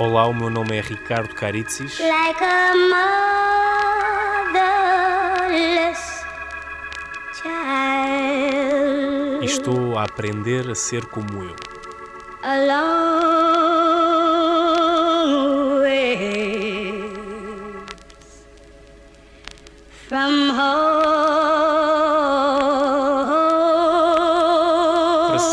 Olá, 0.00 0.26
o 0.26 0.32
meu 0.32 0.48
nome 0.48 0.78
é 0.78 0.80
Ricardo 0.80 1.34
Caritzis. 1.34 1.98
like 2.00 2.42
a 2.42 2.72
motherless 4.48 6.24
child. 7.34 9.44
Estou 9.44 9.98
a 9.98 10.04
aprender 10.04 10.70
a 10.70 10.74
ser 10.74 11.04
como 11.04 11.42
eu. 11.42 11.54
A 12.42 12.56
long 12.64 13.10
way 15.82 17.12
from 20.08 20.50
home. 20.58 21.00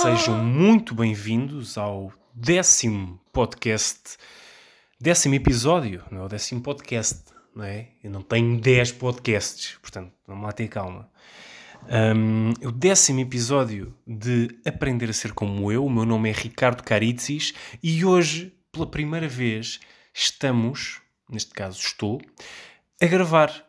sejam 0.03 0.35
muito 0.35 0.95
bem-vindos 0.95 1.77
ao 1.77 2.13
décimo 2.39 3.19
podcast, 3.33 4.15
décimo 5.01 5.33
episódio, 5.33 6.03
não 6.11 6.21
é 6.21 6.25
o 6.25 6.27
décimo 6.27 6.61
podcast, 6.61 7.23
não 7.55 7.63
é? 7.63 7.87
Eu 8.03 8.11
não 8.11 8.21
tenho 8.21 8.61
10 8.61 8.91
podcasts, 8.91 9.75
portanto, 9.81 10.13
vamos 10.27 10.45
lá 10.45 10.51
ter 10.51 10.67
calma. 10.67 11.09
Um, 11.89 12.51
o 12.63 12.71
décimo 12.71 13.21
episódio 13.21 13.91
de 14.05 14.55
Aprender 14.63 15.09
a 15.09 15.13
Ser 15.13 15.33
Como 15.33 15.71
Eu. 15.71 15.83
O 15.83 15.89
meu 15.89 16.05
nome 16.05 16.29
é 16.29 16.31
Ricardo 16.31 16.83
Caritzis 16.83 17.55
e 17.81 18.05
hoje, 18.05 18.55
pela 18.71 18.85
primeira 18.85 19.27
vez, 19.27 19.79
estamos, 20.13 21.01
neste 21.27 21.51
caso 21.55 21.79
estou, 21.79 22.21
a 23.01 23.05
gravar. 23.07 23.65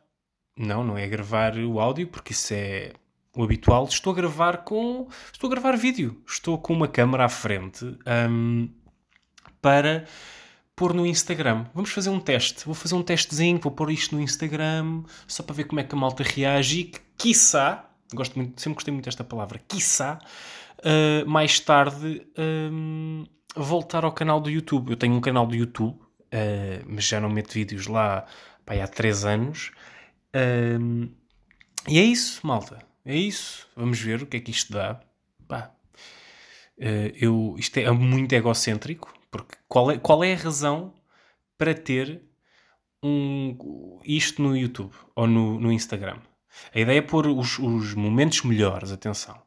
Não, 0.55 0.85
não 0.85 0.99
é 0.99 1.05
a 1.05 1.09
gravar 1.09 1.57
o 1.57 1.81
áudio, 1.81 2.09
porque 2.09 2.33
isso 2.33 2.53
é 2.53 2.93
o 3.39 3.45
habitual. 3.45 3.85
Estou 3.85 4.13
a 4.13 4.17
gravar 4.17 4.59
com. 4.59 5.07
Estou 5.33 5.47
a 5.47 5.51
gravar 5.51 5.77
vídeo. 5.77 6.21
Estou 6.27 6.59
com 6.59 6.73
uma 6.73 6.89
câmera 6.89 7.25
à 7.25 7.29
frente 7.29 7.85
um, 8.29 8.69
para 9.63 10.05
pôr 10.75 10.93
no 10.93 11.07
Instagram. 11.07 11.67
Vamos 11.73 11.91
fazer 11.91 12.11
um 12.11 12.19
teste. 12.19 12.65
Vou 12.65 12.75
fazer 12.75 12.97
um 12.97 13.03
testezinho, 13.03 13.61
vou 13.61 13.71
pôr 13.71 13.91
isto 13.93 14.17
no 14.17 14.21
Instagram, 14.21 15.05
só 15.27 15.45
para 15.45 15.55
ver 15.55 15.65
como 15.65 15.81
é 15.81 15.85
que 15.85 15.95
a 15.95 15.99
malta 15.99 16.25
reage 16.25 16.81
e 16.81 16.93
quiçá, 17.17 17.89
gosto 18.13 18.37
muito, 18.37 18.61
sempre 18.61 18.75
gostei 18.75 18.93
muito 18.93 19.05
desta 19.05 19.25
palavra, 19.25 19.61
quiçá, 19.69 20.19
uh, 20.79 21.29
mais 21.29 21.59
tarde 21.61 22.27
um, 22.37 23.25
voltar 23.57 24.05
ao 24.05 24.13
canal 24.13 24.41
do 24.41 24.51
YouTube. 24.51 24.91
Eu 24.91 24.97
tenho 24.97 25.15
um 25.15 25.21
canal 25.21 25.47
do 25.47 25.55
YouTube, 25.55 25.95
uh, 25.95 26.85
mas 26.87 27.05
já 27.05 27.21
não 27.21 27.31
meto 27.31 27.53
vídeos 27.53 27.87
lá 27.87 28.25
pá, 28.65 28.75
há 28.75 28.87
3 28.87 29.25
anos. 29.25 29.71
Um, 30.81 31.09
e 31.89 31.99
é 31.99 32.03
isso, 32.03 32.45
malta. 32.45 32.88
É 33.05 33.17
isso. 33.17 33.67
Vamos 33.77 34.01
ver 34.01 34.23
o 34.23 34.27
que 34.27 34.37
é 34.37 34.41
que 34.41 34.51
isto 34.51 34.73
dá. 34.73 35.01
Pá. 35.47 35.75
Uh, 36.79 37.11
eu, 37.15 37.57
isto 37.59 37.77
é 37.79 37.91
muito 37.91 38.33
egocêntrico, 38.33 39.13
porque 39.31 39.57
qual 39.67 39.91
é, 39.91 39.99
qual 39.99 40.23
é 40.23 40.33
a 40.33 40.37
razão 40.37 40.95
para 41.57 41.75
ter 41.75 42.23
um, 43.03 43.99
isto 44.05 44.41
no 44.41 44.57
YouTube 44.57 44.95
ou 45.17 45.27
no, 45.27 45.59
no 45.59 45.73
Instagram? 45.73 46.21
A 46.75 46.81
ideia 46.81 46.99
é 46.99 47.03
pôr 47.03 47.27
os, 47.27 47.59
os 47.59 47.95
momentos 47.95 48.43
melhores, 48.43 48.93
atenção. 48.93 49.41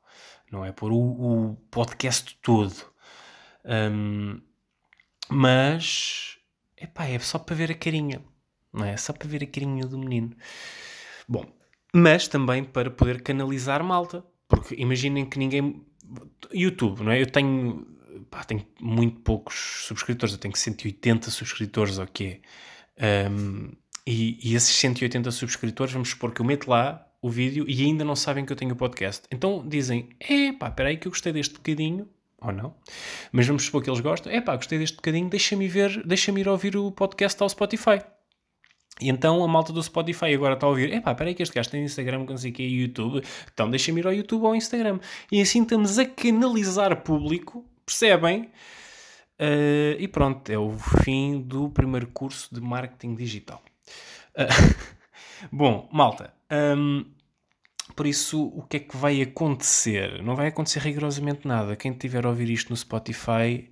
Não 0.52 0.66
é 0.66 0.72
pôr 0.72 0.92
o, 0.92 0.98
o 0.98 1.56
podcast 1.70 2.38
todo. 2.42 2.76
Um, 3.64 4.42
mas, 5.30 6.38
epá, 6.76 7.06
é 7.06 7.18
só 7.20 7.40
para 7.40 7.56
ver 7.56 7.72
a 7.72 7.76
carinha. 7.76 8.22
Não 8.74 8.86
é 8.86 8.98
só 8.98 9.14
para 9.14 9.28
ver 9.28 9.44
a 9.44 9.48
carinha 9.48 9.86
do 9.86 9.98
menino. 9.98 10.36
Bom, 11.28 11.46
mas 11.94 12.28
também 12.28 12.64
para 12.64 12.90
poder 12.90 13.22
canalizar 13.22 13.84
malta. 13.84 14.24
Porque 14.48 14.76
imaginem 14.76 15.26
que 15.26 15.40
ninguém. 15.40 15.86
YouTube, 16.54 17.04
não 17.04 17.12
é? 17.12 17.22
Eu 17.22 17.26
tenho, 17.26 17.88
pá, 18.30 18.44
tenho 18.44 18.66
muito 18.82 19.22
poucos 19.22 19.86
subscritores, 19.88 20.34
eu 20.34 20.40
tenho 20.40 20.56
180 20.56 21.32
subscritores, 21.32 21.98
ok. 21.98 22.42
Um, 23.32 23.72
e, 24.06 24.38
e, 24.44 24.56
esses 24.56 24.76
180 24.76 25.32
subscritores, 25.32 25.94
vamos 25.94 26.10
supor 26.10 26.34
que 26.34 26.42
eu 26.42 26.46
meto 26.46 26.70
lá 26.70 27.08
o 27.22 27.30
vídeo 27.30 27.66
e 27.68 27.84
ainda 27.84 28.04
não 28.04 28.16
sabem 28.16 28.46
que 28.46 28.52
eu 28.52 28.58
tenho 28.58 28.74
o 28.74 28.76
podcast. 28.76 29.26
Então 29.32 29.66
dizem: 29.66 30.10
é 30.20 30.52
pá, 30.52 30.68
espera 30.68 30.90
aí 30.90 30.98
que 30.98 31.08
eu 31.08 31.12
gostei 31.12 31.32
deste 31.32 31.56
bocadinho, 31.56 32.10
ou 32.42 32.52
não, 32.52 32.76
mas 33.32 33.48
vamos 33.48 33.64
supor 33.64 33.82
que 33.84 33.90
eles 33.90 34.02
gostam: 34.02 34.32
é 34.32 34.42
pá, 34.42 34.56
gostei 34.56 34.80
deste 34.80 34.96
bocadinho, 34.96 35.30
deixa-me 35.30 35.68
ver, 35.68 36.06
deixa-me 36.06 36.42
ir 36.42 36.50
ouvir 36.50 36.76
o 36.76 36.92
podcast 36.92 37.42
ao 37.42 37.48
Spotify. 37.48 38.02
E 39.00 39.10
então 39.10 39.44
a 39.44 39.48
malta 39.48 39.72
do 39.72 39.82
Spotify 39.82 40.34
agora 40.34 40.56
está 40.56 40.66
a 40.66 40.70
ouvir: 40.70 40.94
epá, 40.94 41.16
peraí 41.16 41.34
que 41.34 41.42
este 41.42 41.56
gajo 41.56 41.70
tem 41.70 41.84
Instagram, 41.84 42.26
não 42.26 42.38
sei 42.38 42.52
o 42.52 42.54
que, 42.54 42.64
YouTube, 42.64 43.24
então 43.52 43.70
deixa-me 43.70 44.02
ir 44.02 44.08
ao 44.08 44.14
YouTube 44.14 44.42
ou 44.42 44.48
ao 44.50 44.56
Instagram. 44.56 45.00
E 45.32 45.42
assim 45.42 45.64
estamos 45.64 45.98
a 45.98 46.06
canalizar 46.06 47.02
público, 47.02 47.66
percebem? 47.86 48.52
Uh, 49.40 49.98
e 49.98 50.08
pronto, 50.08 50.48
é 50.52 50.58
o 50.58 50.72
fim 51.04 51.42
do 51.42 51.70
primeiro 51.70 52.08
curso 52.08 52.54
de 52.54 52.62
marketing 52.62 53.16
digital. 53.16 53.62
Uh, 54.38 54.76
bom, 55.52 55.90
malta, 55.92 56.32
um, 56.78 57.04
por 57.96 58.06
isso 58.06 58.48
o 58.56 58.62
que 58.64 58.78
é 58.78 58.80
que 58.82 58.96
vai 58.96 59.20
acontecer? 59.20 60.22
Não 60.22 60.36
vai 60.36 60.48
acontecer 60.48 60.80
rigorosamente 60.80 61.48
nada. 61.48 61.76
Quem 61.76 61.92
estiver 61.92 62.24
a 62.24 62.30
ouvir 62.30 62.52
isto 62.52 62.70
no 62.70 62.78
Spotify, 62.78 63.68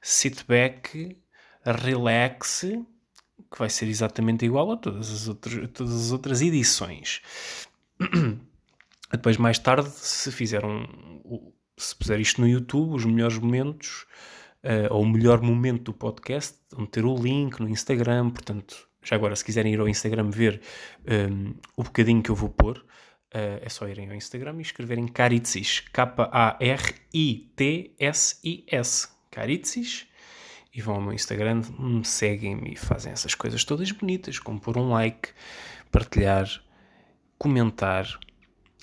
sit 0.00 0.44
back, 0.48 1.16
relaxe 1.64 2.84
que 3.52 3.58
vai 3.58 3.68
ser 3.68 3.86
exatamente 3.86 4.44
igual 4.46 4.72
a 4.72 4.76
todas 4.76 5.10
as 5.10 5.28
outras, 5.28 5.70
todas 5.72 5.94
as 5.94 6.10
outras 6.10 6.40
edições. 6.40 7.20
Depois, 9.12 9.36
mais 9.36 9.58
tarde, 9.58 9.90
se 9.90 10.32
fizer 10.32 10.64
um, 10.64 10.86
se 11.76 11.94
puser 11.94 12.18
isto 12.18 12.40
no 12.40 12.48
YouTube, 12.48 12.94
os 12.94 13.04
melhores 13.04 13.36
momentos, 13.38 14.06
uh, 14.64 14.88
ou 14.90 15.02
o 15.02 15.08
melhor 15.08 15.42
momento 15.42 15.84
do 15.84 15.92
podcast, 15.92 16.56
vão 16.70 16.86
ter 16.86 17.04
o 17.04 17.14
link 17.14 17.60
no 17.60 17.68
Instagram. 17.68 18.30
Portanto, 18.30 18.88
já 19.02 19.16
agora, 19.16 19.36
se 19.36 19.44
quiserem 19.44 19.74
ir 19.74 19.80
ao 19.80 19.88
Instagram 19.88 20.30
ver 20.30 20.62
um, 21.30 21.54
o 21.76 21.82
bocadinho 21.82 22.22
que 22.22 22.30
eu 22.30 22.34
vou 22.34 22.48
pôr, 22.48 22.78
uh, 22.78 23.58
é 23.60 23.68
só 23.68 23.86
irem 23.86 24.08
ao 24.08 24.14
Instagram 24.14 24.56
e 24.58 24.62
escreverem 24.62 25.06
Caritzis, 25.06 25.80
K-A-R-I-T-S-I-S, 25.92 26.68
Caritzis 29.30 30.06
e 30.74 30.80
vão 30.80 30.94
ao 30.94 31.00
meu 31.00 31.12
Instagram, 31.12 31.62
me 31.78 32.04
seguem-me 32.04 32.72
e 32.72 32.76
fazem 32.76 33.12
essas 33.12 33.34
coisas 33.34 33.64
todas 33.64 33.90
bonitas, 33.92 34.38
como 34.38 34.60
pôr 34.60 34.78
um 34.78 34.90
like, 34.90 35.30
partilhar, 35.90 36.48
comentar 37.38 38.06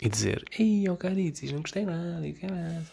e 0.02 0.08
dizer 0.08 0.44
Ei, 0.58 0.88
ó 0.88 0.94
oh, 0.94 0.98
Caritzis, 0.98 1.52
não 1.52 1.62
gostei 1.62 1.86
nada, 1.86 2.26
e 2.28 2.34
caralho. 2.34 2.86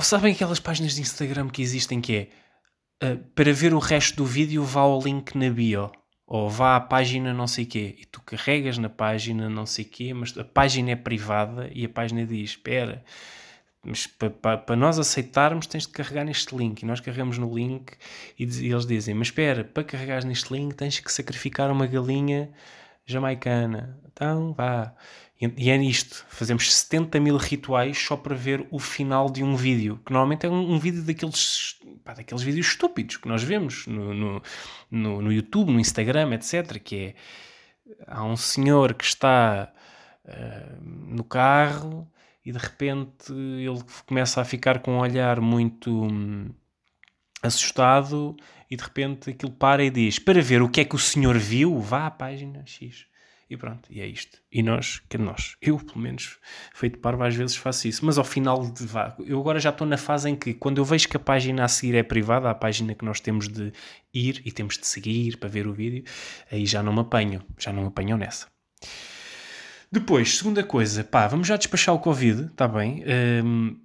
Sabem 0.00 0.34
aquelas 0.34 0.60
páginas 0.60 0.94
de 0.94 1.00
Instagram 1.00 1.48
que 1.48 1.62
existem 1.62 2.00
que 2.00 2.28
é 3.00 3.06
uh, 3.06 3.16
para 3.34 3.52
ver 3.52 3.72
o 3.72 3.78
resto 3.78 4.16
do 4.16 4.26
vídeo 4.26 4.62
vá 4.62 4.82
ao 4.82 5.00
link 5.00 5.34
na 5.34 5.48
bio 5.48 5.90
ou 6.28 6.50
vá 6.50 6.76
à 6.76 6.80
página 6.80 7.32
não 7.32 7.46
sei 7.46 7.64
quê, 7.64 7.96
e 7.98 8.04
tu 8.04 8.20
carregas 8.20 8.76
na 8.76 8.90
página 8.90 9.48
não 9.48 9.64
sei 9.64 9.84
quê, 9.84 10.12
mas 10.12 10.36
a 10.36 10.44
página 10.44 10.90
é 10.90 10.96
privada 10.96 11.70
e 11.74 11.86
a 11.86 11.88
página 11.88 12.26
diz, 12.26 12.50
espera, 12.50 13.02
mas 13.82 14.06
para 14.06 14.28
pa, 14.28 14.58
pa 14.58 14.76
nós 14.76 14.98
aceitarmos 14.98 15.66
tens 15.66 15.86
de 15.86 15.92
carregar 15.92 16.24
neste 16.24 16.54
link, 16.54 16.82
e 16.82 16.86
nós 16.86 17.00
carregamos 17.00 17.38
no 17.38 17.52
link 17.54 17.94
e, 18.38 18.44
e 18.44 18.70
eles 18.70 18.84
dizem, 18.84 19.14
mas 19.14 19.28
espera, 19.28 19.64
para 19.64 19.82
carregar 19.82 20.22
neste 20.24 20.52
link 20.52 20.74
tens 20.74 21.00
que 21.00 21.10
sacrificar 21.10 21.70
uma 21.70 21.86
galinha 21.86 22.50
jamaicana, 23.06 23.98
então 24.12 24.52
vá. 24.52 24.94
E 25.40 25.70
é 25.70 25.76
isto, 25.76 26.26
fazemos 26.28 26.74
70 26.74 27.20
mil 27.20 27.36
rituais 27.36 27.96
só 27.96 28.16
para 28.16 28.34
ver 28.34 28.66
o 28.72 28.78
final 28.80 29.30
de 29.30 29.44
um 29.44 29.54
vídeo, 29.54 30.00
que 30.04 30.12
normalmente 30.12 30.44
é 30.44 30.50
um, 30.50 30.72
um 30.74 30.78
vídeo 30.80 31.00
daqueles, 31.04 31.77
pá, 32.08 32.14
daqueles 32.14 32.42
vídeos 32.42 32.68
estúpidos 32.68 33.18
que 33.18 33.28
nós 33.28 33.42
vemos 33.42 33.86
no, 33.86 34.14
no, 34.14 34.42
no, 34.90 35.22
no, 35.22 35.32
YouTube, 35.32 35.70
no 35.70 35.78
Instagram, 35.78 36.32
etc. 36.32 36.78
Que 36.78 36.96
é, 36.96 37.14
há 38.06 38.24
um 38.24 38.36
senhor 38.36 38.94
que 38.94 39.04
está 39.04 39.70
uh, 40.24 40.82
no 40.82 41.22
carro 41.22 42.10
e 42.44 42.50
de 42.50 42.58
repente 42.58 43.30
ele 43.30 43.82
começa 44.06 44.40
a 44.40 44.44
ficar 44.44 44.78
com 44.78 44.92
um 44.92 45.00
olhar 45.00 45.38
muito 45.38 46.04
hum, 46.04 46.48
assustado 47.42 48.34
e 48.70 48.76
de 48.76 48.82
repente 48.82 49.28
aquilo 49.28 49.52
para 49.52 49.84
e 49.84 49.90
diz, 49.90 50.18
para 50.18 50.40
ver 50.40 50.62
o 50.62 50.68
que 50.68 50.80
é 50.80 50.84
que 50.86 50.96
o 50.96 50.98
senhor 50.98 51.36
viu, 51.36 51.78
vá 51.78 52.06
à 52.06 52.10
página 52.10 52.64
X. 52.64 53.06
E 53.50 53.56
pronto, 53.56 53.88
e 53.90 54.00
é 54.00 54.06
isto. 54.06 54.38
E 54.52 54.62
nós, 54.62 55.00
que 55.08 55.16
nós, 55.16 55.56
eu 55.62 55.78
pelo 55.78 56.00
menos, 56.00 56.38
feito 56.74 56.98
parvo 56.98 57.22
às 57.22 57.34
vezes 57.34 57.56
faço 57.56 57.88
isso, 57.88 58.04
mas 58.04 58.18
ao 58.18 58.24
final 58.24 58.70
de 58.70 58.86
vá, 58.86 59.16
eu 59.24 59.40
agora 59.40 59.58
já 59.58 59.70
estou 59.70 59.86
na 59.86 59.96
fase 59.96 60.28
em 60.28 60.36
que 60.36 60.52
quando 60.52 60.78
eu 60.78 60.84
vejo 60.84 61.08
que 61.08 61.16
a 61.16 61.20
página 61.20 61.64
a 61.64 61.68
seguir 61.68 61.94
é 61.94 62.02
privada, 62.02 62.50
a 62.50 62.54
página 62.54 62.94
que 62.94 63.04
nós 63.06 63.20
temos 63.20 63.48
de 63.48 63.72
ir 64.12 64.42
e 64.44 64.52
temos 64.52 64.76
de 64.76 64.86
seguir 64.86 65.38
para 65.38 65.48
ver 65.48 65.66
o 65.66 65.72
vídeo, 65.72 66.04
aí 66.52 66.66
já 66.66 66.82
não 66.82 66.92
me 66.92 67.00
apanho, 67.00 67.42
já 67.58 67.72
não 67.72 67.82
me 67.82 67.88
apanham 67.88 68.18
nessa. 68.18 68.46
Depois, 69.90 70.36
segunda 70.36 70.62
coisa, 70.62 71.02
pá, 71.02 71.26
vamos 71.26 71.48
já 71.48 71.56
despachar 71.56 71.94
o 71.94 71.98
Covid, 71.98 72.46
está 72.46 72.68
bem? 72.68 73.02
Um, 73.42 73.80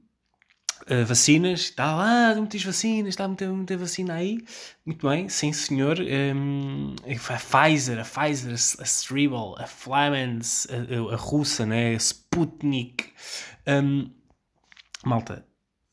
Uh, 0.82 1.06
vacinas, 1.06 1.62
está 1.62 1.96
lá, 1.96 2.36
muitas 2.36 2.62
vacinas, 2.64 3.10
está 3.10 3.26
muita, 3.28 3.48
muita 3.48 3.78
vacina 3.78 4.16
aí. 4.16 4.40
Muito 4.86 5.08
bem, 5.08 5.30
sim 5.30 5.54
senhor. 5.54 5.98
Um, 6.00 6.96
a 7.06 7.38
Pfizer, 7.38 8.00
a 8.00 8.04
Pfizer, 8.04 8.52
a 8.52 8.84
Stribal, 8.84 9.56
a 9.58 9.66
Flamens, 9.66 10.68
a, 10.70 11.14
a, 11.14 11.16
russa, 11.16 11.66
né? 11.66 11.92
a 11.96 11.98
Sputnik. 11.98 13.14
Um, 13.66 14.12
malta, 15.06 15.46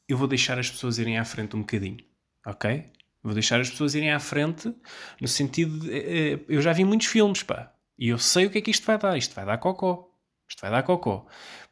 eu 0.08 0.16
vou 0.16 0.26
deixar 0.26 0.58
as 0.58 0.68
pessoas 0.68 0.98
irem 0.98 1.18
à 1.18 1.24
frente 1.24 1.54
um 1.54 1.60
bocadinho, 1.60 1.98
ok? 2.44 2.84
Vou 3.22 3.34
deixar 3.34 3.60
as 3.60 3.70
pessoas 3.70 3.94
irem 3.94 4.10
à 4.10 4.18
frente 4.18 4.74
no 5.20 5.28
sentido 5.28 5.78
de. 5.80 5.92
eh, 5.92 6.32
eh, 6.34 6.40
Eu 6.48 6.60
já 6.62 6.72
vi 6.72 6.84
muitos 6.84 7.06
filmes, 7.06 7.42
pá. 7.42 7.72
E 7.98 8.08
eu 8.08 8.18
sei 8.18 8.46
o 8.46 8.50
que 8.50 8.58
é 8.58 8.60
que 8.62 8.70
isto 8.70 8.86
vai 8.86 8.98
dar. 8.98 9.16
Isto 9.16 9.34
vai 9.34 9.44
dar 9.44 9.58
cocó. 9.58 10.08
Isto 10.48 10.62
vai 10.62 10.70
dar 10.70 10.82
cocó. 10.82 11.26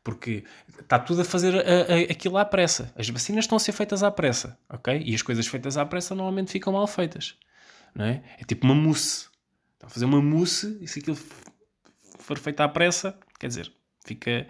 Porque 0.09 0.43
está 0.81 0.99
tudo 0.99 1.21
a 1.21 1.25
fazer 1.25 1.55
a- 1.55 1.61
a- 1.61 2.11
aquilo 2.13 2.39
à 2.39 2.45
pressa. 2.47 2.91
As 2.97 3.07
vacinas 3.11 3.45
estão 3.45 3.57
a 3.57 3.61
ser 3.61 3.73
feitas 3.73 4.03
à 4.03 4.11
pressa, 4.11 4.59
ok? 4.67 5.03
E 5.05 5.15
as 5.15 5.21
coisas 5.21 5.47
feitas 5.47 5.77
à 5.77 5.85
pressa 5.85 6.15
normalmente 6.15 6.51
ficam 6.51 6.73
mal 6.73 6.87
feitas. 6.87 7.37
Não 7.95 8.07
é? 8.07 8.23
É 8.39 8.45
tipo 8.45 8.65
uma 8.65 8.75
mousse. 8.75 9.27
Estão 9.75 9.87
a 9.87 9.91
fazer 9.91 10.07
uma 10.07 10.23
mousse 10.23 10.79
e 10.81 10.89
se 10.89 11.01
aquilo 11.01 11.19
for 12.21 12.39
feito 12.39 12.61
à 12.61 12.69
pressa, 12.71 13.19
quer 13.39 13.49
dizer, 13.49 13.71
fica, 14.07 14.47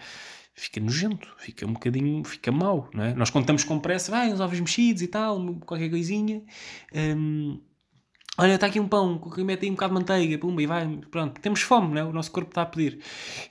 fica 0.54 0.80
nojento, 0.80 1.28
fica 1.38 1.66
um 1.66 1.72
bocadinho, 1.72 2.22
fica 2.24 2.52
mau, 2.52 2.88
não 2.94 3.02
é? 3.02 3.14
Nós 3.14 3.28
contamos 3.30 3.64
com 3.64 3.80
pressa, 3.80 4.12
vai, 4.12 4.32
uns 4.32 4.38
ovos 4.38 4.60
mexidos 4.60 5.02
e 5.02 5.08
tal, 5.08 5.56
qualquer 5.66 5.90
coisinha. 5.90 6.40
Hum, 6.94 7.60
olha, 8.38 8.54
está 8.54 8.66
aqui 8.68 8.78
um 8.80 8.88
pão, 8.88 9.20
mete 9.38 9.64
aí 9.64 9.70
um 9.70 9.74
bocado 9.74 9.94
de 9.94 10.00
manteiga, 10.00 10.38
pumba, 10.38 10.62
e 10.62 10.66
vai, 10.66 10.86
pronto, 11.10 11.40
temos 11.40 11.60
fome, 11.60 11.94
não 11.94 12.00
é? 12.00 12.04
O 12.04 12.12
nosso 12.12 12.30
corpo 12.30 12.50
está 12.50 12.62
a 12.62 12.66
pedir. 12.66 13.00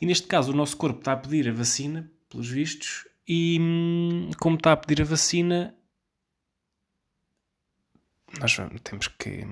E 0.01 0.05
neste 0.05 0.27
caso, 0.27 0.51
o 0.51 0.55
nosso 0.55 0.75
corpo 0.77 0.99
está 0.99 1.13
a 1.13 1.17
pedir 1.17 1.49
a 1.49 1.53
vacina, 1.53 2.09
pelos 2.29 2.47
vistos, 2.49 3.07
e 3.27 3.57
hum, 3.59 4.31
como 4.39 4.55
está 4.55 4.71
a 4.71 4.77
pedir 4.77 5.01
a 5.01 5.05
vacina, 5.05 5.75
nós 8.39 8.57
temos 8.83 9.07
que. 9.07 9.45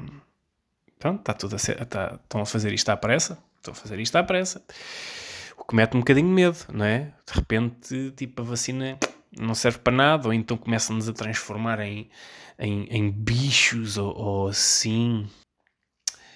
Pronto, 0.99 1.19
está 1.19 1.33
tudo 1.33 1.55
a 1.55 1.59
ser. 1.59 1.81
está- 1.81 2.19
estão 2.23 2.41
a 2.41 2.45
fazer 2.45 2.73
isto 2.73 2.89
à 2.89 2.97
pressa, 2.97 3.37
estão 3.57 3.73
a 3.73 3.75
fazer 3.75 3.99
isto 3.99 4.15
à 4.15 4.23
pressa. 4.23 4.63
O 5.57 5.63
que 5.65 5.75
mete 5.75 5.95
um 5.95 5.99
bocadinho 5.99 6.27
de 6.27 6.33
medo, 6.33 6.57
não 6.73 6.85
é? 6.85 7.13
De 7.25 7.33
repente, 7.33 8.11
tipo, 8.15 8.41
a 8.41 8.45
vacina 8.45 8.97
não 9.39 9.53
serve 9.55 9.79
para 9.79 9.95
nada, 9.95 10.27
ou 10.27 10.33
então 10.33 10.57
começam-nos 10.57 11.07
a 11.09 11.13
transformar 11.13 11.79
em, 11.81 12.09
em, 12.59 12.83
em 12.89 13.11
bichos 13.11 13.97
ou, 13.97 14.15
ou 14.15 14.47
assim. 14.47 15.27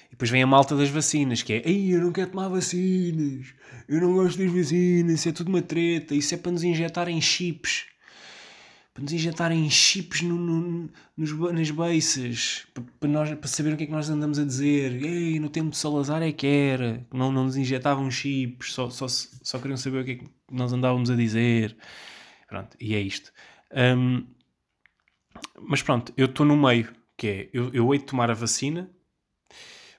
E 0.08 0.12
depois 0.12 0.30
vem 0.30 0.42
a 0.44 0.48
malta 0.48 0.76
das 0.76 0.90
vacinas, 0.90 1.42
que 1.44 1.54
é 1.54 1.70
Ei, 1.70 1.94
eu 1.94 2.02
não 2.02 2.12
quero 2.12 2.32
tomar 2.32 2.48
vacinas, 2.50 3.54
eu 3.88 4.02
não 4.02 4.14
gosto 4.14 4.38
das 4.40 4.52
vacinas, 4.52 5.20
isso 5.20 5.30
é 5.30 5.32
tudo 5.32 5.50
uma 5.50 5.62
treta, 5.62 6.16
isso 6.16 6.34
é 6.34 6.38
para 6.38 6.52
nos 6.52 6.64
injetarem 6.64 7.22
chips. 7.22 7.86
Para 8.94 9.04
nos 9.04 9.14
injetarem 9.14 9.70
chips 9.70 10.22
no, 10.24 10.36
no- 10.36 10.90
nos, 11.16 11.32
nas 11.54 11.70
beiças, 11.72 12.66
para, 12.74 12.84
para, 13.00 13.10
nós, 13.10 13.30
para 13.36 13.48
saber 13.48 13.74
o 13.74 13.78
que 13.78 13.84
é 13.84 13.86
que 13.86 13.92
nós 13.92 14.10
andamos 14.10 14.40
a 14.40 14.44
dizer. 14.44 15.02
Ei, 15.02 15.40
no 15.40 15.48
tempo 15.50 15.70
de 15.70 15.78
Salazar 15.78 16.22
é 16.24 16.32
que 16.32 16.48
era, 16.48 17.06
não, 17.14 17.32
não 17.32 17.46
nos 17.46 17.56
injetavam 17.56 18.10
chips, 18.10 18.74
só, 18.74 18.90
só, 18.90 19.08
só 19.08 19.60
queriam 19.60 19.78
saber 19.78 20.02
o 20.02 20.06
que 20.06 20.12
é 20.12 20.16
que 20.16 20.26
nós 20.52 20.74
andávamos 20.74 21.10
a 21.12 21.16
dizer. 21.16 21.78
Pronto, 22.50 22.76
e 22.80 22.96
é 22.96 23.00
isto. 23.00 23.32
Hum, 23.72 24.26
mas 25.62 25.84
pronto, 25.84 26.12
eu 26.18 26.26
estou 26.26 26.44
no 26.46 26.58
meio, 26.58 26.92
que 27.16 27.28
é, 27.28 27.50
eu, 27.54 27.72
eu 27.72 27.94
hei 27.94 28.00
de 28.00 28.06
tomar 28.06 28.32
a 28.32 28.34
vacina, 28.34 28.90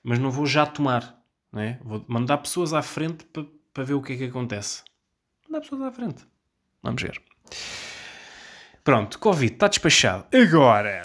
mas 0.03 0.19
não 0.19 0.29
vou 0.29 0.45
já 0.45 0.65
tomar, 0.65 1.17
não 1.49 1.61
é? 1.61 1.79
Vou 1.81 2.03
mandar 2.09 2.39
pessoas 2.39 2.73
à 2.73 2.81
frente 2.81 3.23
para, 3.25 3.45
para 3.73 3.83
ver 3.85 3.93
o 3.93 4.01
que 4.01 4.13
é 4.13 4.17
que 4.17 4.25
acontece. 4.25 4.83
Mandar 5.47 5.61
pessoas 5.61 5.81
à 5.83 5.91
frente. 5.93 6.27
Vamos 6.83 7.01
ver. 7.01 7.21
Pronto, 8.83 9.17
Covid, 9.17 9.53
está 9.53 9.69
despachado. 9.69 10.27
Agora... 10.35 11.03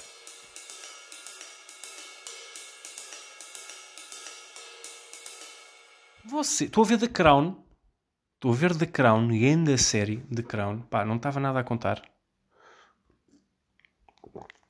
Você, 6.24 6.64
estou 6.64 6.82
a 6.82 6.86
ver 6.88 6.98
The 6.98 7.06
Crown. 7.06 7.65
Estou 8.46 8.54
a 8.54 8.60
ver 8.60 8.76
The 8.76 8.86
Crown, 8.86 9.26
grande 9.26 9.76
série 9.76 10.18
The 10.32 10.42
Crown. 10.44 10.82
Pá, 10.82 11.04
não 11.04 11.16
estava 11.16 11.40
nada 11.40 11.58
a 11.58 11.64
contar. 11.64 12.00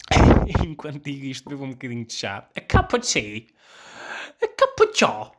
Enquanto 0.67 1.05
digo 1.05 1.27
isto, 1.27 1.51
bebo 1.51 1.65
um 1.65 1.73
bocadinho 1.73 2.07
de 2.07 2.15
chá. 2.15 2.49
A 2.57 2.61
cup 2.63 2.95
of 2.95 3.07
tea. 3.07 3.49
A 4.43 4.49
cup 4.49 4.81
of 4.81 4.99
chá. 4.99 5.31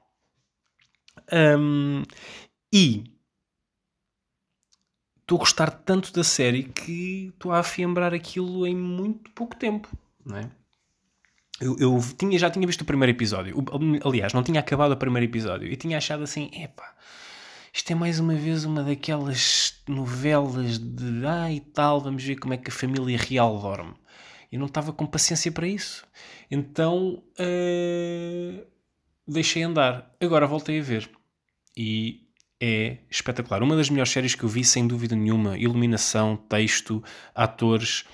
Um, 1.33 2.03
e 2.71 3.05
estou 5.21 5.37
a 5.37 5.39
gostar 5.39 5.71
tanto 5.71 6.13
da 6.13 6.23
série 6.23 6.65
que 6.65 7.31
estou 7.33 7.51
a 7.51 7.57
afiembrar 7.57 8.13
aquilo 8.13 8.67
em 8.67 8.75
muito 8.75 9.31
pouco 9.31 9.55
tempo, 9.55 9.89
não 10.23 10.37
é? 10.37 10.51
Eu, 11.59 11.75
eu 11.79 11.99
tinha, 12.15 12.37
já 12.37 12.51
tinha 12.51 12.67
visto 12.67 12.81
o 12.81 12.85
primeiro 12.85 13.17
episódio. 13.17 13.55
Aliás, 14.05 14.31
não 14.31 14.43
tinha 14.43 14.59
acabado 14.59 14.91
o 14.91 14.97
primeiro 14.97 15.25
episódio. 15.25 15.67
E 15.67 15.75
tinha 15.75 15.97
achado 15.97 16.21
assim, 16.21 16.51
epá, 16.53 16.95
isto 17.77 17.91
é 17.91 17.95
mais 17.95 18.19
uma 18.19 18.33
vez 18.33 18.65
uma 18.65 18.83
daquelas 18.83 19.83
novelas 19.87 20.79
de 20.79 21.23
ah 21.27 21.51
e 21.51 21.59
tal, 21.59 22.01
vamos 22.01 22.23
ver 22.23 22.35
como 22.37 22.55
é 22.55 22.57
que 22.57 22.71
a 22.71 22.73
família 22.73 23.15
real 23.15 23.59
dorme. 23.59 23.93
E 24.51 24.57
não 24.57 24.65
estava 24.65 24.91
com 24.91 25.05
paciência 25.05 25.51
para 25.51 25.67
isso. 25.67 26.03
Então 26.49 27.23
eh, 27.37 28.65
deixei 29.27 29.61
andar. 29.61 30.11
Agora 30.19 30.47
voltei 30.47 30.79
a 30.79 30.83
ver. 30.83 31.07
E 31.77 32.23
é 32.59 32.97
espetacular. 33.11 33.61
Uma 33.61 33.75
das 33.75 33.91
melhores 33.91 34.11
séries 34.11 34.33
que 34.33 34.43
eu 34.43 34.49
vi, 34.49 34.63
sem 34.63 34.87
dúvida 34.87 35.15
nenhuma. 35.15 35.55
Iluminação, 35.55 36.35
texto, 36.35 37.03
atores, 37.35 38.05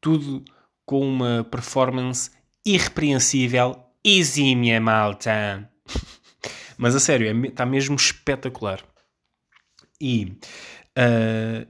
tudo 0.00 0.42
com 0.86 1.06
uma 1.06 1.44
performance 1.44 2.30
irrepreensível. 2.64 3.84
Exímia, 4.02 4.80
malta. 4.80 5.70
Mas 6.78 6.94
a 6.96 7.00
sério, 7.00 7.46
está 7.46 7.66
mesmo 7.66 7.96
espetacular. 7.96 8.82
E 10.00 10.36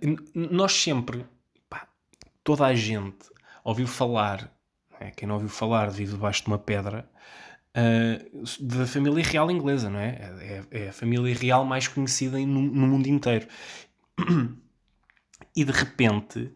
n- 0.03 0.17
nós 0.35 0.73
sempre, 0.73 1.25
pá, 1.69 1.89
toda 2.45 2.67
a 2.67 2.75
gente 2.75 3.19
ouviu 3.65 3.87
falar, 3.87 4.53
é? 4.99 5.11
quem 5.11 5.27
não 5.29 5.35
ouviu 5.37 5.49
falar 5.51 5.91
vive 5.91 6.13
debaixo 6.13 6.43
de 6.43 6.49
uma 6.49 6.59
pedra, 6.59 7.09
ah, 7.75 8.25
da 8.61 8.87
família 8.87 9.25
real 9.25 9.51
inglesa, 9.51 9.91
não 9.91 10.01
é? 10.01 10.65
É, 10.73 10.85
é 10.85 10.89
a 10.89 10.93
família 10.93 11.35
real 11.35 11.65
mais 11.65 11.89
conhecida 11.89 12.39
no, 12.39 12.47
no 12.63 12.87
mundo 12.87 13.07
inteiro. 13.09 13.47
E 15.57 15.65
de 15.65 15.73
repente 15.73 16.53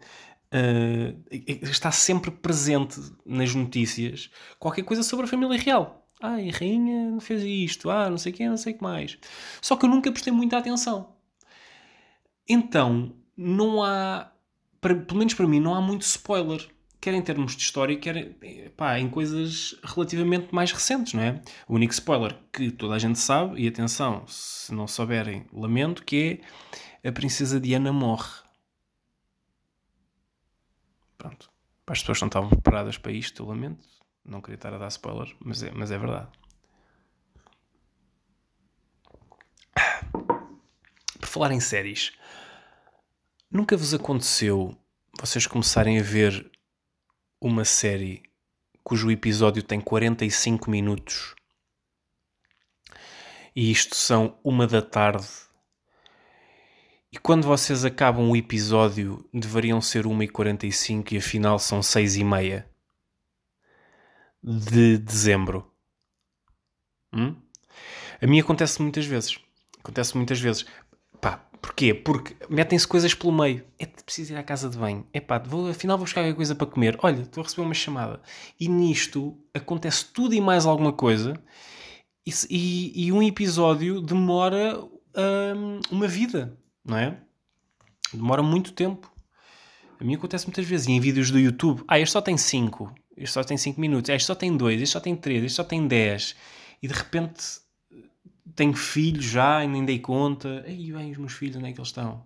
ah, 0.52 1.14
está 1.62 1.90
sempre 1.92 2.30
presente 2.30 3.00
nas 3.26 3.54
notícias 3.54 4.30
qualquer 4.58 4.84
coisa 4.84 5.02
sobre 5.02 5.26
a 5.26 5.28
família 5.28 5.58
real. 5.58 6.08
Ah, 6.22 6.36
a 6.36 6.58
rainha 6.58 7.20
fez 7.20 7.42
isto, 7.42 7.90
ah, 7.90 8.08
não 8.10 8.18
sei 8.18 8.32
o 8.32 8.36
que, 8.36 8.48
não 8.48 8.56
sei 8.56 8.74
o 8.74 8.76
que 8.76 8.82
mais. 8.82 9.18
Só 9.62 9.76
que 9.76 9.84
eu 9.86 9.90
nunca 9.90 10.10
prestei 10.12 10.32
muita 10.32 10.58
atenção. 10.58 11.13
Então, 12.48 13.14
não 13.36 13.82
há, 13.82 14.30
para- 14.80 14.94
pelo 14.96 15.18
menos 15.18 15.34
para 15.34 15.46
mim, 15.46 15.60
não 15.60 15.74
há 15.74 15.80
muito 15.80 16.02
spoiler. 16.02 16.68
Quer 17.00 17.12
em 17.14 17.22
termos 17.22 17.54
de 17.54 17.62
história, 17.62 17.98
quer 17.98 18.34
pá, 18.76 18.98
em 18.98 19.10
coisas 19.10 19.76
relativamente 19.84 20.54
mais 20.54 20.72
recentes, 20.72 21.12
não 21.12 21.22
é? 21.22 21.42
O 21.68 21.74
único 21.74 21.92
spoiler 21.92 22.34
que 22.52 22.70
toda 22.70 22.94
a 22.94 22.98
gente 22.98 23.18
sabe, 23.18 23.60
e 23.60 23.68
atenção, 23.68 24.26
se 24.26 24.72
não 24.74 24.86
souberem, 24.86 25.46
lamento, 25.52 26.02
que 26.02 26.40
é 27.02 27.08
a 27.08 27.12
princesa 27.12 27.60
Diana 27.60 27.92
morre. 27.92 28.30
Pronto. 31.18 31.50
As 31.86 32.00
pessoas 32.00 32.20
não 32.20 32.28
estavam 32.28 32.48
preparadas 32.48 32.96
para 32.98 33.12
isto, 33.12 33.42
eu 33.42 33.46
lamento. 33.48 33.86
Não 34.24 34.40
queria 34.40 34.54
estar 34.56 34.72
a 34.72 34.78
dar 34.78 34.88
spoiler, 34.88 35.34
mas 35.44 35.62
é, 35.62 35.70
mas 35.72 35.90
é 35.90 35.98
verdade. 35.98 36.28
Falar 41.34 41.50
em 41.50 41.58
séries, 41.58 42.12
nunca 43.50 43.76
vos 43.76 43.92
aconteceu 43.92 44.76
vocês 45.20 45.48
começarem 45.48 45.98
a 45.98 46.02
ver 46.02 46.48
uma 47.40 47.64
série 47.64 48.22
cujo 48.84 49.10
episódio 49.10 49.60
tem 49.60 49.80
45 49.80 50.70
minutos 50.70 51.34
e 53.54 53.68
isto 53.68 53.96
são 53.96 54.38
uma 54.44 54.64
da 54.64 54.80
tarde 54.80 55.26
e 57.10 57.18
quando 57.18 57.48
vocês 57.48 57.84
acabam 57.84 58.30
o 58.30 58.36
episódio 58.36 59.28
deveriam 59.34 59.80
ser 59.80 60.04
1h45 60.04 61.12
e 61.12 61.16
afinal 61.16 61.58
são 61.58 61.82
6 61.82 62.16
e 62.16 62.24
meia 62.24 62.70
de 64.40 64.98
dezembro. 64.98 65.68
Hum? 67.12 67.34
A 68.20 68.26
mim 68.26 68.40
acontece 68.40 68.82
muitas 68.82 69.06
vezes. 69.06 69.38
Acontece 69.84 70.16
muitas 70.16 70.40
vezes. 70.40 70.64
Pá, 71.24 71.40
porquê? 71.62 71.94
Porque 71.94 72.36
metem-se 72.50 72.86
coisas 72.86 73.14
pelo 73.14 73.32
meio. 73.32 73.64
É 73.78 73.86
preciso 73.86 74.34
ir 74.34 74.36
à 74.36 74.42
casa 74.42 74.68
de 74.68 74.76
banho. 74.76 75.06
É 75.10 75.20
pá, 75.20 75.38
vou, 75.38 75.70
afinal 75.70 75.96
vou 75.96 76.04
buscar 76.04 76.20
qualquer 76.20 76.36
coisa 76.36 76.54
para 76.54 76.66
comer. 76.66 76.98
Olha, 77.02 77.22
estou 77.22 77.40
a 77.40 77.44
receber 77.44 77.62
uma 77.62 77.72
chamada. 77.72 78.20
E 78.60 78.68
nisto 78.68 79.34
acontece 79.54 80.04
tudo 80.12 80.34
e 80.34 80.40
mais 80.42 80.66
alguma 80.66 80.92
coisa. 80.92 81.32
E, 82.26 82.30
e- 82.50 83.06
e 83.06 83.12
um 83.12 83.22
episódio 83.22 84.02
demora 84.02 84.78
hum, 84.84 85.80
uma 85.90 86.06
vida, 86.06 86.58
não 86.84 86.98
é? 86.98 87.16
Demora 88.12 88.42
muito 88.42 88.72
tempo. 88.74 89.10
A 89.98 90.04
mim 90.04 90.16
acontece 90.16 90.46
muitas 90.46 90.66
vezes. 90.66 90.86
E 90.88 90.92
em 90.92 91.00
vídeos 91.00 91.30
do 91.30 91.38
YouTube, 91.38 91.82
ah, 91.88 91.98
este 91.98 92.12
só 92.12 92.20
tem 92.20 92.36
5, 92.36 92.94
este 93.16 93.32
só 93.32 93.42
tem 93.42 93.56
5 93.56 93.80
minutos, 93.80 94.10
este 94.10 94.26
só 94.26 94.34
tem 94.34 94.54
2, 94.54 94.82
este 94.82 94.92
só 94.92 95.00
tem 95.00 95.16
3, 95.16 95.44
este 95.44 95.56
só 95.56 95.64
tem 95.64 95.86
10. 95.88 96.36
E 96.82 96.86
de 96.86 96.92
repente 96.92 97.63
tenho 98.54 98.74
filhos 98.74 99.24
já 99.24 99.64
e 99.64 99.68
nem 99.68 99.84
dei 99.84 99.98
conta. 99.98 100.64
Ei, 100.66 100.92
bem, 100.92 101.12
os 101.12 101.18
meus 101.18 101.32
filhos, 101.32 101.56
onde 101.56 101.68
é 101.68 101.72
que 101.72 101.78
eles 101.78 101.88
estão? 101.88 102.24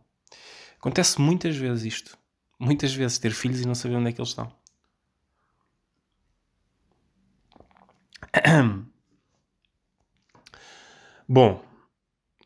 Acontece 0.79 1.21
muitas 1.21 1.57
vezes 1.57 1.85
isto. 1.85 2.19
Muitas 2.59 2.95
vezes 2.95 3.19
ter 3.19 3.31
filhos 3.31 3.61
e 3.61 3.67
não 3.67 3.75
saber 3.75 3.97
onde 3.97 4.09
é 4.09 4.13
que 4.13 4.21
eles 4.21 4.31
estão. 4.31 4.53
Bom, 11.29 11.65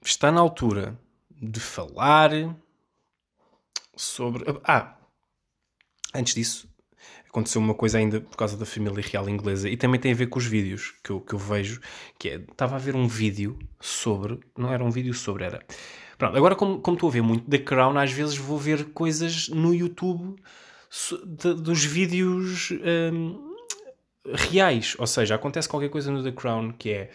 está 0.02 0.30
na 0.32 0.40
altura 0.40 0.98
de 1.30 1.60
falar 1.60 2.30
sobre. 3.96 4.44
Ah, 4.64 4.96
antes 6.14 6.34
disso, 6.34 6.71
aconteceu 7.32 7.60
uma 7.62 7.74
coisa 7.74 7.96
ainda 7.98 8.20
por 8.20 8.36
causa 8.36 8.56
da 8.58 8.66
família 8.66 9.02
real 9.10 9.26
inglesa 9.28 9.66
e 9.68 9.76
também 9.76 9.98
tem 9.98 10.12
a 10.12 10.14
ver 10.14 10.26
com 10.26 10.38
os 10.38 10.44
vídeos 10.46 10.92
que 11.02 11.10
eu, 11.10 11.20
que 11.20 11.32
eu 11.34 11.38
vejo. 11.38 11.80
Que 12.18 12.28
é, 12.28 12.34
estava 12.36 12.76
a 12.76 12.78
ver 12.78 12.94
um 12.94 13.08
vídeo 13.08 13.58
sobre. 13.80 14.38
Não 14.56 14.70
era 14.70 14.84
um 14.84 14.90
vídeo 14.90 15.14
sobre, 15.14 15.44
era. 15.44 15.64
Pronto, 16.18 16.36
agora, 16.36 16.54
como, 16.54 16.78
como 16.80 16.94
estou 16.96 17.08
a 17.08 17.12
ver 17.12 17.22
muito 17.22 17.48
The 17.50 17.58
Crown, 17.58 17.98
às 17.98 18.12
vezes 18.12 18.36
vou 18.36 18.58
ver 18.58 18.84
coisas 18.92 19.48
no 19.48 19.74
YouTube 19.74 20.36
de- 21.26 21.54
dos 21.54 21.82
vídeos. 21.84 22.70
hum, 23.12 23.48
reais, 24.24 24.94
ou 25.00 25.06
seja, 25.06 25.34
acontece 25.34 25.68
qualquer 25.68 25.88
coisa 25.88 26.12
no 26.12 26.22
The 26.22 26.30
Crown 26.30 26.70
que 26.78 26.90
é 26.92 27.10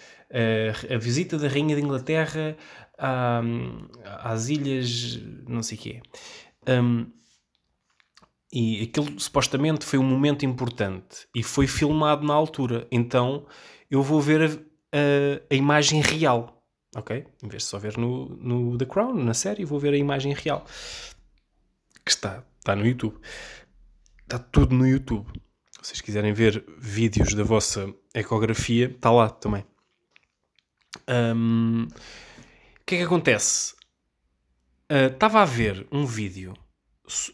uh, 0.91 0.95
a 0.95 0.97
visita 0.97 1.37
da 1.37 1.47
Rainha 1.47 1.73
de 1.73 1.81
Inglaterra 1.81 2.57
à- 2.97 3.41
às 4.23 4.49
ilhas 4.49 5.17
não 5.47 5.63
sei 5.63 5.77
o 5.77 5.81
quê. 5.81 6.01
Um, 6.67 7.05
e 8.51 8.83
aquilo 8.83 9.19
supostamente 9.19 9.85
foi 9.85 9.99
um 9.99 10.03
momento 10.03 10.45
importante 10.45 11.27
e 11.35 11.43
foi 11.43 11.67
filmado 11.67 12.25
na 12.25 12.33
altura, 12.33 12.87
então 12.91 13.45
eu 13.91 14.01
vou 14.01 14.21
ver 14.21 14.41
a, 14.41 14.45
a- 14.97 15.41
a 15.51 15.55
imagem 15.55 16.01
real, 16.01 16.63
ok? 16.95 17.25
Em 17.43 17.47
vez 17.47 17.63
de 17.63 17.69
só 17.69 17.77
ver 17.77 17.97
no, 17.97 18.29
no 18.37 18.77
The 18.77 18.85
Crown, 18.85 19.13
na 19.23 19.33
série, 19.33 19.65
vou 19.65 19.79
ver 19.79 19.93
a 19.93 19.97
imagem 19.97 20.33
real 20.33 20.65
que 22.05 22.11
está, 22.11 22.43
está 22.59 22.75
no 22.75 22.85
YouTube. 22.85 23.19
Está 24.23 24.39
tudo 24.39 24.73
no 24.75 24.87
YouTube. 24.87 25.27
Se 25.81 25.89
vocês 25.89 26.01
quiserem 26.01 26.33
ver 26.33 26.65
vídeos 26.77 27.33
da 27.33 27.43
vossa 27.43 27.93
ecografia, 28.13 28.85
está 28.89 29.11
lá 29.11 29.29
também. 29.29 29.65
Hum, 31.09 31.87
o 31.89 32.85
que 32.85 32.95
é 32.95 32.97
que 32.99 33.03
acontece? 33.03 33.75
Ah, 34.89 35.07
Estava 35.07 35.41
a 35.41 35.45
ver 35.45 35.85
um 35.91 36.05
vídeo 36.05 36.53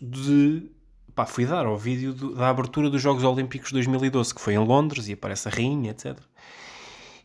de. 0.01 0.71
Pá, 1.15 1.25
fui 1.25 1.45
dar 1.45 1.65
ao 1.65 1.77
vídeo 1.77 2.13
do- 2.13 2.33
da 2.35 2.49
abertura 2.49 2.89
dos 2.89 3.01
Jogos 3.01 3.23
Olímpicos 3.23 3.67
de 3.69 3.73
2012, 3.75 4.33
que 4.33 4.41
foi 4.41 4.55
em 4.55 4.57
Londres 4.59 5.07
e 5.07 5.13
aparece 5.13 5.47
a 5.47 5.51
rainha, 5.51 5.91
etc. 5.91 6.17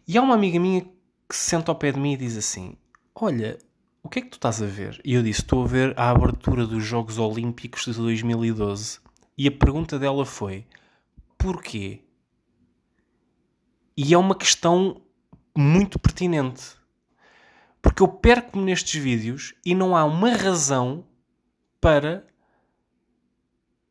E 0.07 0.16
há 0.18 0.23
uma 0.23 0.35
amiga 0.35 0.61
minha 0.61 0.83
que 0.83 1.35
se 1.35 1.50
senta 1.50 1.71
ao 1.73 1.76
pé 1.76 1.92
de 1.92 1.99
mim 1.99 2.12
e 2.12 2.16
diz 2.16 2.37
assim: 2.37 2.76
Olha, 3.14 3.59
o 4.02 4.09
que 4.09 4.18
é 4.18 4.23
que 4.23 4.28
tu 4.28 4.35
estás 4.35 4.61
a 4.62 4.66
ver? 4.66 5.00
E 5.04 5.14
eu 5.14 5.23
disse: 5.23 5.40
Estou 5.40 5.64
a 5.64 5.66
ver 5.66 5.95
a 5.99 6.11
abertura 6.11 6.66
dos 6.66 6.85
Jogos 6.85 7.18
Olímpicos 7.18 7.85
de 7.87 7.95
2012. 7.95 9.00
E 9.38 9.49
a 9.49 9.52
pergunta 9.52 9.99
dela 9.99 10.26
foi: 10.26 10.66
Porquê? 11.38 12.02
E 13.97 14.12
é 14.12 14.18
uma 14.18 14.35
questão 14.35 15.00
muito 15.57 15.99
pertinente. 15.99 16.76
Porque 17.80 18.02
eu 18.02 18.09
perco-me 18.09 18.64
nestes 18.64 19.00
vídeos 19.02 19.54
e 19.64 19.75
não 19.75 19.97
há 19.97 20.04
uma 20.04 20.30
razão 20.30 21.04
para 21.80 22.26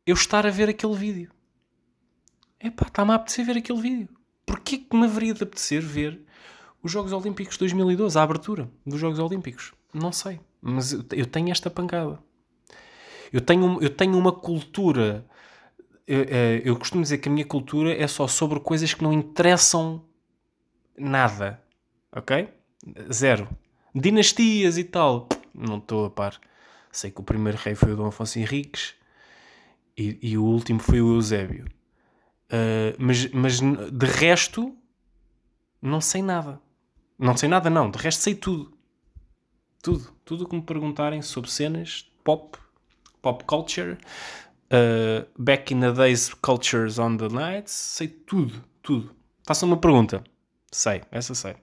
eu 0.08 0.14
estar 0.14 0.46
a 0.46 0.50
ver 0.50 0.70
aquele 0.70 0.96
vídeo. 0.96 1.30
Epá, 2.58 2.86
está-me 2.86 3.12
a 3.12 3.16
apetecer 3.16 3.44
ver 3.44 3.58
aquele 3.58 3.78
vídeo. 3.78 4.08
Porquê 4.46 4.78
que 4.78 4.96
me 4.96 5.04
haveria 5.04 5.34
de 5.34 5.42
apetecer 5.42 5.82
ver 5.82 6.18
os 6.82 6.90
Jogos 6.90 7.12
Olímpicos 7.12 7.56
de 7.56 7.58
2012, 7.60 8.18
a 8.18 8.22
abertura 8.22 8.70
dos 8.86 8.98
Jogos 8.98 9.18
Olímpicos? 9.18 9.74
Não 9.92 10.10
sei. 10.10 10.40
Mas 10.62 10.94
eu 10.94 11.04
eu 11.12 11.26
tenho 11.26 11.50
esta 11.50 11.68
pancada. 11.68 12.18
Eu 13.30 13.42
tenho, 13.42 13.82
eu 13.82 13.90
tenho 13.90 14.16
uma 14.16 14.32
cultura. 14.32 15.26
Eu, 16.06 16.22
eh, 16.22 16.62
eu 16.64 16.74
costumo 16.78 17.02
dizer 17.02 17.18
que 17.18 17.28
a 17.28 17.32
minha 17.32 17.44
cultura 17.44 17.92
é 17.92 18.06
só 18.06 18.26
sobre 18.26 18.60
coisas 18.60 18.94
que 18.94 19.02
não 19.02 19.12
interessam 19.12 20.02
nada. 20.96 21.62
Ok? 22.10 22.48
Zero. 23.12 23.46
Dinastias 23.94 24.78
e 24.78 24.84
tal. 24.84 25.28
Não 25.52 25.76
estou 25.76 26.06
a 26.06 26.10
par. 26.10 26.40
Sei 26.90 27.10
que 27.10 27.20
o 27.20 27.24
primeiro 27.24 27.58
rei 27.58 27.74
foi 27.74 27.92
o 27.92 27.96
Dom 27.96 28.06
Afonso 28.06 28.38
Henriques 28.38 28.97
e, 29.98 30.18
e 30.22 30.38
o 30.38 30.44
último 30.44 30.78
foi 30.78 31.00
o 31.00 31.14
Eusébio. 31.14 31.66
Uh, 32.46 32.94
mas, 32.98 33.26
mas 33.32 33.60
de 33.60 34.06
resto, 34.06 34.74
não 35.82 36.00
sei 36.00 36.22
nada. 36.22 36.60
Não 37.18 37.36
sei 37.36 37.48
nada, 37.48 37.68
não. 37.68 37.90
De 37.90 37.98
resto, 37.98 38.22
sei 38.22 38.34
tudo. 38.34 38.72
Tudo. 39.82 40.12
Tudo 40.24 40.44
o 40.44 40.48
que 40.48 40.54
me 40.54 40.62
perguntarem 40.62 41.20
sobre 41.20 41.50
cenas, 41.50 42.08
pop, 42.22 42.56
pop 43.20 43.44
culture, 43.44 43.98
uh, 44.72 45.26
back 45.36 45.74
in 45.74 45.80
the 45.80 45.92
days, 45.92 46.32
cultures 46.34 46.98
on 46.98 47.16
the 47.16 47.28
nights, 47.28 47.72
sei 47.72 48.06
tudo. 48.06 48.64
Tudo. 48.80 49.14
Façam 49.44 49.68
uma 49.68 49.78
pergunta. 49.78 50.22
Sei, 50.70 51.02
essa 51.10 51.34
sei. 51.34 51.56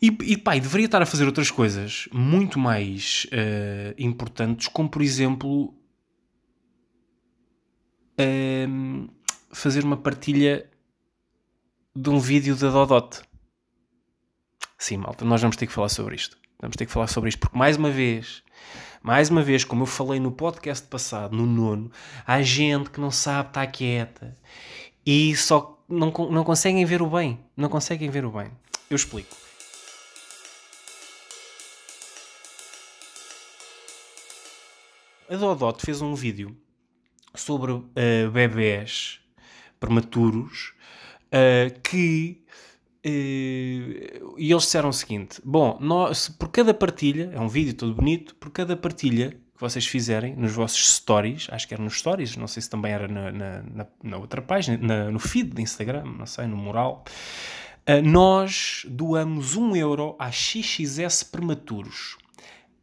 E, 0.00 0.08
e 0.08 0.32
e 0.32 0.60
deveria 0.60 0.86
estar 0.86 1.00
a 1.00 1.06
fazer 1.06 1.26
outras 1.26 1.50
coisas 1.50 2.08
muito 2.12 2.58
mais 2.58 3.26
eh, 3.30 3.94
importantes, 3.98 4.68
como 4.68 4.88
por 4.88 5.02
exemplo 5.02 5.74
ehm, 8.18 9.06
fazer 9.52 9.84
uma 9.84 9.96
partilha 9.96 10.68
de 11.94 12.10
um 12.10 12.18
vídeo 12.18 12.54
da 12.56 12.70
Dodot. 12.70 13.22
Sim, 14.78 14.98
malta, 14.98 15.24
nós 15.24 15.40
vamos 15.40 15.56
ter 15.56 15.66
que 15.66 15.72
falar 15.72 15.88
sobre 15.88 16.14
isto. 16.14 16.36
Vamos 16.60 16.76
ter 16.76 16.86
que 16.86 16.92
falar 16.92 17.06
sobre 17.06 17.28
isto, 17.28 17.38
porque 17.38 17.56
mais 17.56 17.76
uma 17.76 17.90
vez, 17.90 18.42
mais 19.02 19.30
uma 19.30 19.42
vez, 19.42 19.64
como 19.64 19.82
eu 19.82 19.86
falei 19.86 20.18
no 20.18 20.32
podcast 20.32 20.86
passado, 20.86 21.36
no 21.36 21.46
nono, 21.46 21.90
há 22.26 22.40
gente 22.42 22.90
que 22.90 23.00
não 23.00 23.10
sabe 23.10 23.48
estar 23.48 23.66
quieta 23.66 24.36
e 25.04 25.36
só 25.36 25.82
não, 25.88 26.10
não 26.10 26.44
conseguem 26.44 26.84
ver 26.84 27.02
o 27.02 27.08
bem. 27.08 27.38
Não 27.56 27.68
conseguem 27.68 28.10
ver 28.10 28.24
o 28.24 28.30
bem. 28.30 28.50
Eu 28.90 28.96
explico. 28.96 29.36
A 35.28 35.36
Dodot 35.36 35.84
fez 35.84 36.00
um 36.00 36.14
vídeo 36.14 36.56
sobre 37.40 37.72
uh, 37.72 37.84
bebés 38.32 39.20
prematuros 39.78 40.72
uh, 41.32 41.80
que 41.82 42.42
uh, 43.04 44.34
e 44.38 44.50
eles 44.50 44.62
disseram 44.64 44.88
o 44.88 44.92
seguinte: 44.92 45.40
Bom, 45.44 45.78
nós, 45.80 46.28
por 46.28 46.48
cada 46.50 46.72
partilha, 46.74 47.30
é 47.34 47.40
um 47.40 47.48
vídeo 47.48 47.74
todo 47.74 47.94
bonito, 47.94 48.34
por 48.36 48.50
cada 48.50 48.76
partilha 48.76 49.30
que 49.30 49.60
vocês 49.60 49.86
fizerem 49.86 50.36
nos 50.36 50.52
vossos 50.52 50.96
stories, 50.96 51.46
acho 51.50 51.66
que 51.66 51.72
era 51.72 51.82
nos 51.82 51.98
stories, 51.98 52.36
não 52.36 52.46
sei 52.46 52.60
se 52.62 52.68
também 52.68 52.92
era 52.92 53.08
na, 53.08 53.32
na, 53.32 53.62
na- 53.62 53.86
na 54.02 54.16
outra 54.18 54.42
página, 54.42 54.76
na- 54.76 55.10
no 55.10 55.18
feed 55.18 55.54
de 55.54 55.62
Instagram, 55.62 56.04
não 56.18 56.26
sei, 56.26 56.46
no 56.46 56.56
mural, 56.58 57.04
uh, 57.88 58.02
nós 58.06 58.84
doamos 58.86 59.56
um 59.56 59.74
euro 59.74 60.14
a 60.18 60.30
XXS 60.30 61.22
prematuros 61.22 62.18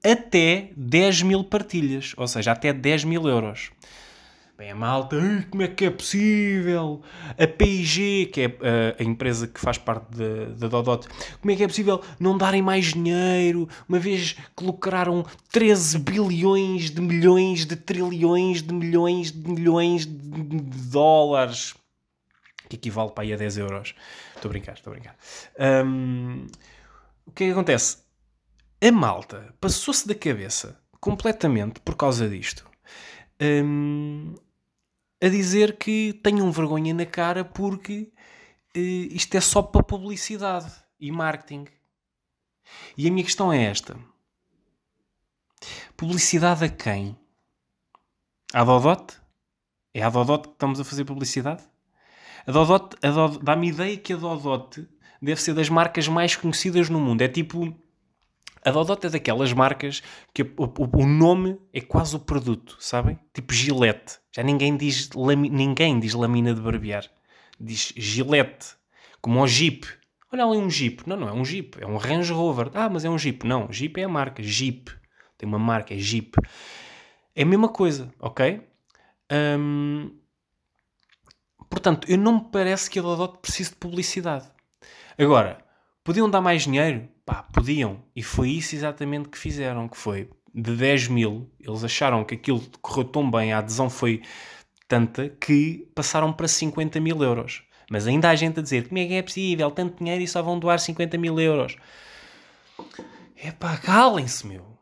até 0.04 0.72
10 0.76 1.22
mil 1.22 1.44
partilhas, 1.44 2.14
ou 2.18 2.28
seja, 2.28 2.52
até 2.52 2.74
10 2.74 3.04
mil 3.06 3.28
euros. 3.28 3.72
Bem, 4.64 4.72
a 4.72 4.76
malta, 4.76 5.18
"Ai, 5.22 5.46
como 5.52 5.62
é 5.62 5.68
que 5.68 5.84
é 5.84 5.90
possível? 5.90 7.02
A 7.38 7.46
PIG, 7.46 8.28
que 8.28 8.42
é 8.44 8.48
uh, 8.48 8.96
a 8.98 9.04
empresa 9.04 9.46
que 9.46 9.60
faz 9.60 9.78
parte 9.78 10.06
da, 10.16 10.70
Dodot, 10.70 11.06
como 11.42 11.52
é 11.52 11.56
que 11.58 11.66
é 11.66 11.68
possível 11.68 12.02
não 12.18 12.38
darem 12.38 12.62
mais 12.62 12.94
dinheiro, 12.94 13.68
uma 13.90 14.00
vez 14.00 14.38
que 14.56 14.64
lucraram 14.64 15.26
13 15.52 16.00
bilhões 16.00 16.92
de 16.92 17.02
milhões 17.02 17.66
de 17.66 17.76
trilhões 17.76 18.64
de 18.64 18.74
milhões 18.74 19.34
de 19.34 19.50
milhões 19.52 20.06
de 20.06 20.62
dólares? 20.90 21.74
Que 22.70 22.78
equivale 22.78 23.12
para 23.12 23.26
aí 23.26 23.34
a 23.34 23.36
10 23.36 23.58
euros. 23.58 23.94
Estou 24.34 24.48
a 24.48 24.52
brincar, 24.54 24.76
estou 24.76 24.94
a 24.94 24.96
brincar. 24.96 25.18
Hum, 25.86 26.48
o 27.28 27.32
que 27.32 27.44
é 27.44 27.48
que 27.48 27.52
acontece? 27.52 27.98
A 28.82 28.92
malta 28.94 29.54
passou-se 29.60 30.08
da 30.08 30.16
cabeça 30.16 30.80
completamente 31.02 31.82
por 31.82 31.96
causa 31.98 32.30
disto. 32.30 32.66
A 35.24 35.30
dizer 35.30 35.78
que 35.78 36.20
tenham 36.22 36.52
vergonha 36.52 36.94
na 36.94 37.06
cara 37.06 37.46
porque 37.46 38.12
eh, 38.76 39.08
isto 39.10 39.34
é 39.36 39.40
só 39.40 39.62
para 39.62 39.82
publicidade 39.82 40.70
e 41.00 41.14
marketing. 41.14 41.66
E 42.98 43.08
a 43.08 43.12
minha 43.12 43.24
questão 43.24 43.52
é 43.54 43.64
esta: 43.64 43.98
publicidade 45.96 46.66
a 46.66 46.70
quem? 46.70 47.18
À 48.54 48.66
Dodot? 48.66 49.14
É 49.94 50.04
à 50.04 50.10
Dodot 50.10 50.50
que 50.50 50.56
estamos 50.56 50.82
a 50.82 50.84
fazer 50.84 51.06
publicidade? 51.06 51.64
A 52.46 52.52
Dodot, 52.52 52.98
a 53.02 53.10
Dodot 53.10 53.42
dá-me 53.42 53.70
ideia 53.70 53.96
que 53.96 54.12
a 54.12 54.18
Dodot 54.18 54.86
deve 55.22 55.42
ser 55.42 55.54
das 55.54 55.70
marcas 55.70 56.06
mais 56.10 56.36
conhecidas 56.36 56.90
no 56.90 57.00
mundo. 57.00 57.22
É 57.22 57.30
tipo. 57.30 57.74
A 58.66 58.72
Dodot 58.72 59.06
é 59.06 59.10
daquelas 59.10 59.52
marcas 59.54 60.02
que 60.34 60.42
o, 60.44 60.48
o- 60.58 61.02
o 61.04 61.06
nome 61.06 61.60
é 61.74 61.82
quase 61.82 62.16
o 62.16 62.20
produto, 62.20 62.78
sabem? 62.80 63.20
Tipo 63.34 63.54
Gillette. 63.54 64.20
Já 64.36 64.42
ninguém 64.44 64.76
diz, 64.78 65.10
lami- 65.14 65.50
ninguém 65.50 66.00
diz 66.00 66.14
lamina 66.14 66.54
de 66.54 66.62
barbear. 66.62 67.06
Diz 67.60 67.94
Gillette. 67.96 68.76
Como 69.22 69.42
o 69.42 69.48
Jeep. 69.48 69.86
Olha 70.32 70.46
ali 70.46 70.58
um 70.58 70.70
Jeep. 70.70 71.04
Não, 71.08 71.16
não 71.18 71.28
é 71.30 71.34
um 71.34 71.46
Jeep. 71.46 71.78
É 71.82 71.86
um 71.86 71.98
Range 71.98 72.32
Rover. 72.34 72.72
Ah, 72.74 72.90
mas 72.90 73.06
é 73.06 73.10
um 73.10 73.18
Jeep. 73.18 73.46
Não, 73.46 73.72
Jeep 73.72 74.00
é 74.00 74.06
a 74.06 74.10
marca. 74.10 74.42
Jeep. 74.42 74.90
Tem 75.38 75.48
uma 75.48 75.60
marca, 75.60 75.94
é 75.94 75.98
Jeep. 75.98 76.36
É 77.36 77.44
a 77.44 77.46
mesma 77.46 77.68
coisa, 77.70 78.14
ok? 78.20 78.62
Hum, 79.60 80.12
portanto, 81.70 82.10
eu 82.10 82.18
não 82.18 82.36
me 82.36 82.50
parece 82.52 82.90
que 82.90 83.00
a 83.00 83.02
Dodot 83.02 83.40
precise 83.40 83.72
de 83.72 83.76
publicidade. 83.78 84.46
Agora, 85.18 85.58
podiam 86.04 86.30
dar 86.30 86.42
mais 86.42 86.64
dinheiro? 86.64 87.08
Pá, 87.26 87.44
podiam. 87.44 88.04
E 88.16 88.22
foi 88.22 88.50
isso 88.50 88.76
exatamente 88.76 89.30
que 89.30 89.38
fizeram, 89.38 89.88
que 89.88 89.98
foi 89.98 90.30
de 90.54 90.76
10 90.76 91.08
mil, 91.08 91.50
eles 91.60 91.84
acharam 91.84 92.24
que 92.24 92.36
aquilo 92.36 92.62
correu 92.82 93.06
tão 93.06 93.30
bem, 93.30 93.52
a 93.52 93.58
adesão 93.58 93.90
foi 93.90 94.22
tanta, 94.88 95.30
que 95.30 95.88
passaram 95.96 96.32
para 96.32 96.48
50 96.48 97.00
mil 97.00 97.22
euros. 97.24 97.64
Mas 97.90 98.06
ainda 98.06 98.30
há 98.30 98.36
gente 98.36 98.60
a 98.60 98.64
dizer, 98.64 98.88
como 98.88 99.00
é 99.00 99.08
que 99.08 99.14
é 99.14 99.22
possível, 99.22 99.72
tanto 99.72 99.98
dinheiro 99.98 100.24
e 100.24 100.28
só 100.28 100.42
vão 100.42 100.60
doar 100.60 100.80
50 100.80 101.18
mil 101.18 101.40
euros. 101.40 101.76
Epá, 103.44 103.78
calem-se, 103.78 104.46
meu. 104.46 104.74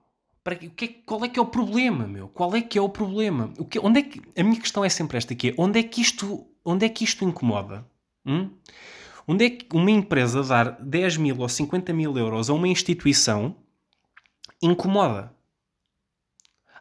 Para, 0.43 0.55
o 0.55 0.69
que 0.71 0.86
é, 0.86 0.88
qual 1.05 1.24
é 1.24 1.29
que 1.29 1.39
é 1.39 1.41
o 1.41 1.45
problema, 1.45 2.07
meu? 2.07 2.27
Qual 2.27 2.53
é 2.55 2.62
que 2.62 2.77
é 2.77 2.81
o 2.81 2.89
problema? 2.89 3.53
O 3.57 3.65
que, 3.65 3.79
onde 3.79 4.00
é 4.00 4.03
que, 4.03 4.21
a 4.36 4.43
minha 4.43 4.60
questão 4.60 4.83
é 4.83 4.89
sempre 4.89 5.17
esta 5.17 5.33
aqui, 5.33 5.50
é, 5.50 5.53
onde 5.57 5.79
é 5.79 5.83
que 5.83 6.01
isto, 6.01 6.45
onde 6.65 6.86
é 6.86 6.89
que 6.89 7.03
isto 7.03 7.24
incomoda? 7.24 7.86
Hum? 8.25 8.50
Onde 9.31 9.45
é 9.45 9.50
que 9.50 9.65
uma 9.73 9.89
empresa 9.89 10.43
dar 10.43 10.71
10 10.81 11.15
mil 11.15 11.39
ou 11.39 11.47
50 11.47 11.93
mil 11.93 12.17
euros 12.17 12.50
a 12.50 12.53
uma 12.53 12.67
instituição 12.67 13.55
incomoda? 14.61 15.33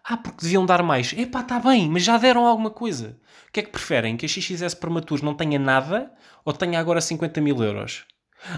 Ah, 0.03 0.17
porque 0.17 0.43
deviam 0.43 0.67
dar 0.67 0.83
mais. 0.83 1.13
Epá, 1.13 1.43
está 1.43 1.61
bem, 1.61 1.89
mas 1.89 2.03
já 2.03 2.19
deram 2.19 2.45
alguma 2.45 2.73
coisa. 2.73 3.17
O 3.47 3.53
que 3.53 3.61
é 3.61 3.63
que 3.63 3.71
preferem? 3.71 4.17
Que 4.17 4.27
a 4.27 4.29
XXS 4.29 4.75
Prematuros 4.75 5.23
não 5.23 5.33
tenha 5.33 5.61
nada 5.61 6.13
ou 6.45 6.53
tenha 6.53 6.81
agora 6.81 7.01
50 7.01 7.41
mil 7.41 7.63
euros? 7.63 8.05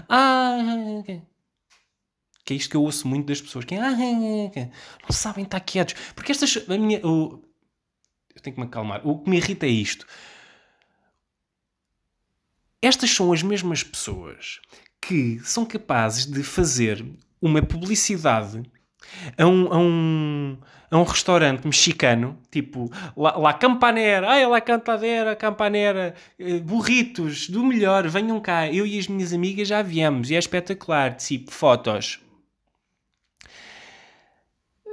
Ah, 0.09 0.57
que 2.43 2.53
é 2.53 2.57
isto 2.57 2.71
que 2.71 2.75
eu 2.75 2.81
ouço 2.81 3.07
muito 3.07 3.27
das 3.27 3.41
pessoas. 3.41 3.63
Que 3.63 3.75
ah, 3.75 3.91
não 3.91 5.11
sabem 5.11 5.43
estar 5.43 5.59
quietos. 5.59 5.93
Porque 6.15 6.31
estas... 6.31 6.67
A 6.67 6.77
minha, 6.79 6.99
o, 7.05 7.43
eu 8.33 8.41
tenho 8.41 8.55
que 8.55 8.59
me 8.59 8.65
acalmar. 8.65 9.07
O 9.07 9.19
que 9.19 9.29
me 9.29 9.37
irrita 9.37 9.67
é 9.67 9.69
isto. 9.69 10.07
Estas 12.83 13.11
são 13.11 13.31
as 13.31 13.41
mesmas 13.41 13.81
pessoas 13.81 14.59
que 15.01 15.39
são 15.45 15.65
capazes 15.65 16.25
de 16.25 16.43
fazer 16.43 17.01
uma 17.41 17.61
publicidade 17.61 18.61
a 19.37 19.45
um, 19.47 19.73
a 19.73 19.77
um, 19.77 20.57
a 20.91 20.97
um 20.97 21.03
restaurante 21.03 21.63
mexicano, 21.63 22.37
tipo 22.51 22.91
La, 23.15 23.37
La 23.37 23.53
Campanera, 23.53 24.29
ai, 24.29 24.45
La 24.45 24.59
Cantadera, 24.59 25.33
Campanera, 25.33 26.13
eh, 26.37 26.59
burritos, 26.59 27.47
do 27.47 27.63
melhor, 27.63 28.05
venham 28.09 28.41
cá. 28.41 28.69
Eu 28.69 28.85
e 28.85 28.99
as 28.99 29.07
minhas 29.07 29.31
amigas 29.31 29.69
já 29.69 29.81
viemos 29.81 30.29
e 30.29 30.35
é 30.35 30.39
espetacular, 30.39 31.15
tipo, 31.15 31.53
fotos. 31.53 32.19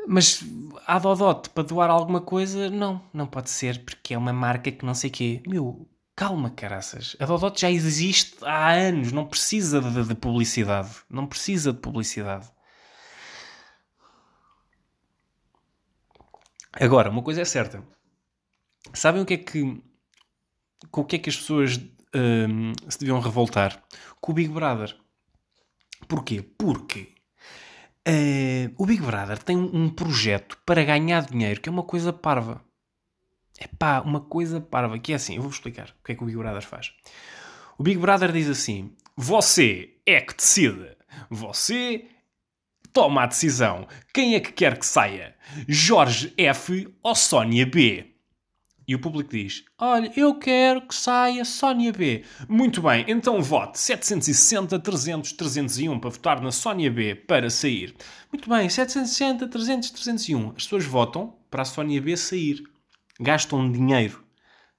Mas 0.07 0.45
há 0.87 0.97
Dodote 1.01 1.51
para 1.51 1.65
doar 1.65 1.91
alguma 1.91 2.21
coisa? 2.21 2.71
Não, 2.71 3.03
não 3.13 3.27
pode 3.27 3.51
ser, 3.51 3.81
porque 3.85 4.15
é 4.15 4.19
uma 4.19 4.33
marca 4.33 4.71
que 4.71 4.87
não 4.87 4.95
sei 4.95 5.11
quê. 5.11 5.43
Meu, 5.45 5.89
calma, 6.21 6.51
caraças. 6.51 7.17
A 7.19 7.25
Dodote 7.25 7.63
já 7.63 7.71
existe 7.71 8.37
há 8.43 8.73
anos, 8.73 9.11
não 9.11 9.27
precisa 9.27 9.81
de, 9.81 10.05
de 10.05 10.15
publicidade. 10.15 10.91
Não 11.09 11.27
precisa 11.27 11.73
de 11.73 11.79
publicidade. 11.81 12.47
Agora, 16.75 17.09
uma 17.09 17.23
coisa 17.23 17.41
é 17.41 17.45
certa. 17.47 17.83
Sabem 18.93 19.23
o 19.23 19.25
que 19.25 19.33
é 19.33 19.39
que. 19.39 19.83
Com 20.91 21.01
o 21.01 21.05
que 21.07 21.17
é 21.17 21.19
que 21.19 21.31
as 21.31 21.37
pessoas 21.39 21.79
hum, 22.15 22.73
se 22.87 22.99
deviam 22.99 23.19
revoltar? 23.19 23.83
Com 24.21 24.33
o 24.33 24.35
Big 24.35 24.53
Brother. 24.53 24.95
Porquê? 26.07 26.43
Porque 26.43 27.15
uh, 28.07 28.75
o 28.77 28.85
Big 28.85 29.01
Brother 29.01 29.43
tem 29.43 29.57
um 29.57 29.89
projeto 29.89 30.59
para 30.67 30.85
ganhar 30.85 31.25
dinheiro 31.25 31.63
que 31.63 31.69
é 31.71 31.73
uma 31.73 31.83
coisa 31.83 32.13
parva. 32.13 32.63
É 33.61 33.67
pá, 33.67 34.01
uma 34.01 34.21
coisa 34.21 34.61
parva. 34.61 34.99
Que 34.99 35.13
é 35.13 35.17
assim, 35.17 35.37
eu 35.37 35.43
vou 35.43 35.51
explicar 35.51 35.91
o 35.91 36.05
que 36.05 36.13
é 36.13 36.15
que 36.15 36.23
o 36.23 36.27
Big 36.27 36.39
Brother 36.39 36.63
faz. 36.63 36.93
O 37.79 37.83
Big 37.83 37.99
Brother 37.99 38.33
diz 38.33 38.49
assim: 38.49 38.93
Você 39.15 39.95
é 40.07 40.21
que 40.23 40.35
decide. 40.35 40.97
Você 41.29 42.07
toma 42.93 43.23
a 43.23 43.27
decisão. 43.27 43.87
Quem 44.13 44.35
é 44.35 44.41
que 44.41 44.53
quer 44.53 44.79
que 44.79 44.87
saia? 44.87 45.37
Jorge 45.69 46.33
F 46.37 46.89
ou 47.03 47.15
Sónia 47.15 47.67
B? 47.67 48.07
E 48.91 48.95
o 48.95 48.99
público 48.99 49.31
diz: 49.31 49.65
Olha, 49.79 50.11
eu 50.17 50.35
quero 50.35 50.83
que 50.83 50.95
saia 50.95 51.45
Sónia 51.45 51.93
B. 51.93 52.25
Muito 52.49 52.83
bem, 52.83 53.05
então 53.07 53.41
vote 53.41 53.79
760, 53.79 54.79
300, 54.81 55.33
301 55.33 56.01
para 56.01 56.11
votar 56.11 56.41
na 56.41 56.51
Sónia 56.51 56.91
B 56.91 57.15
para 57.15 57.51
sair. 57.51 57.95
Muito 58.33 58.49
bem, 58.49 58.69
760, 58.69 59.47
300, 59.47 59.91
301. 59.91 60.49
As 60.57 60.65
pessoas 60.65 60.85
votam 60.85 61.35
para 61.49 61.63
a 61.63 61.65
Sónia 61.65 62.01
B 62.01 62.17
sair. 62.17 62.65
Gastam 63.21 63.71
dinheiro. 63.71 64.25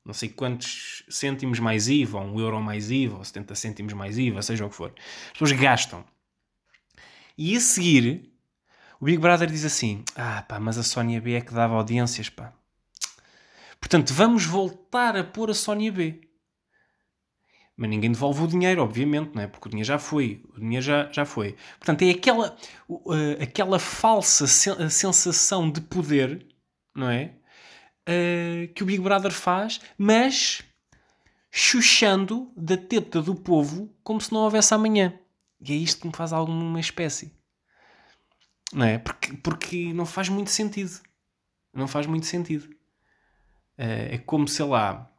Não 0.04 0.13
sei 0.13 0.30
quantos 0.30 1.04
cêntimos 1.08 1.60
mais 1.60 1.88
IVA, 1.88 2.19
ou 2.19 2.25
um 2.25 2.39
euro 2.39 2.60
mais 2.60 2.89
IVA, 2.89 3.17
ou 3.17 3.23
70 3.23 3.54
cêntimos 3.54 3.93
mais 3.93 4.17
IVA, 4.17 4.41
seja 4.41 4.65
o 4.65 4.69
que 4.69 4.75
for. 4.75 4.91
As 5.27 5.32
pessoas 5.34 5.51
gastam. 5.51 6.04
E 7.38 7.56
a 7.56 7.60
seguir, 7.60 8.32
o 8.99 9.06
Big 9.06 9.19
Brother 9.19 9.47
diz 9.47 9.63
assim: 9.63 10.04
Ah, 10.15 10.41
pá, 10.41 10.60
mas 10.60 10.77
a 10.77 10.84
Sónia 10.84 11.21
B 11.21 11.34
é 11.34 11.41
que 11.41 11.54
dava 11.54 11.75
audiências, 11.75 12.30
pá. 12.30 12.51
Portanto, 13.80 14.13
vamos 14.13 14.45
voltar 14.45 15.15
a 15.15 15.23
pôr 15.23 15.51
a 15.51 15.54
Sónia 15.54 15.91
B. 15.91 16.21
Mas 17.77 17.89
ninguém 17.89 18.12
devolve 18.12 18.43
o 18.43 18.47
dinheiro, 18.47 18.82
obviamente, 18.84 19.34
não 19.34 19.41
é? 19.41 19.47
Porque 19.47 19.67
o 19.67 19.71
dinheiro 19.71 19.88
já 19.88 19.97
foi. 19.97 20.43
O 20.56 20.60
dinheiro 20.60 20.86
já, 20.86 21.12
já 21.12 21.25
foi. 21.25 21.56
Portanto, 21.80 22.04
é 22.04 22.12
aquela, 22.12 22.56
uh, 22.88 23.41
aquela 23.41 23.80
falsa 23.80 24.45
sen 24.45 24.89
sensação 24.89 25.69
de 25.69 25.82
poder, 25.82 26.45
não 26.95 27.10
é? 27.10 27.36
Uh, 28.07 28.73
que 28.73 28.83
o 28.83 28.85
Big 28.85 28.99
Brother 28.99 29.31
faz, 29.31 29.79
mas 29.97 30.63
chuchando 31.51 32.51
da 32.55 32.77
teta 32.77 33.21
do 33.21 33.35
povo 33.35 33.93
como 34.03 34.21
se 34.21 34.31
não 34.31 34.41
houvesse 34.41 34.73
amanhã. 34.73 35.19
E 35.59 35.73
é 35.73 35.75
isto 35.75 36.01
que 36.01 36.07
me 36.07 36.15
faz 36.15 36.33
alguma 36.33 36.79
espécie. 36.79 37.31
Não 38.73 38.85
é? 38.85 38.97
Porque, 38.97 39.33
porque 39.33 39.93
não 39.93 40.05
faz 40.05 40.29
muito 40.29 40.49
sentido. 40.49 40.99
Não 41.73 41.87
faz 41.87 42.07
muito 42.07 42.25
sentido. 42.25 42.65
Uh, 43.77 44.11
é 44.11 44.17
como, 44.17 44.47
sei 44.47 44.65
lá. 44.65 45.11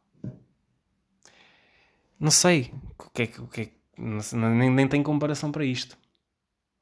Não 2.19 2.31
sei. 2.31 2.73
O 2.97 3.09
que 3.11 3.21
é 3.21 3.27
que. 3.27 3.41
O 3.41 3.47
que, 3.47 3.61
é 3.61 3.71
não, 3.97 4.55
nem, 4.55 4.69
nem 4.71 4.87
tem 4.87 5.03
comparação 5.03 5.51
para 5.51 5.63
isto. 5.63 5.97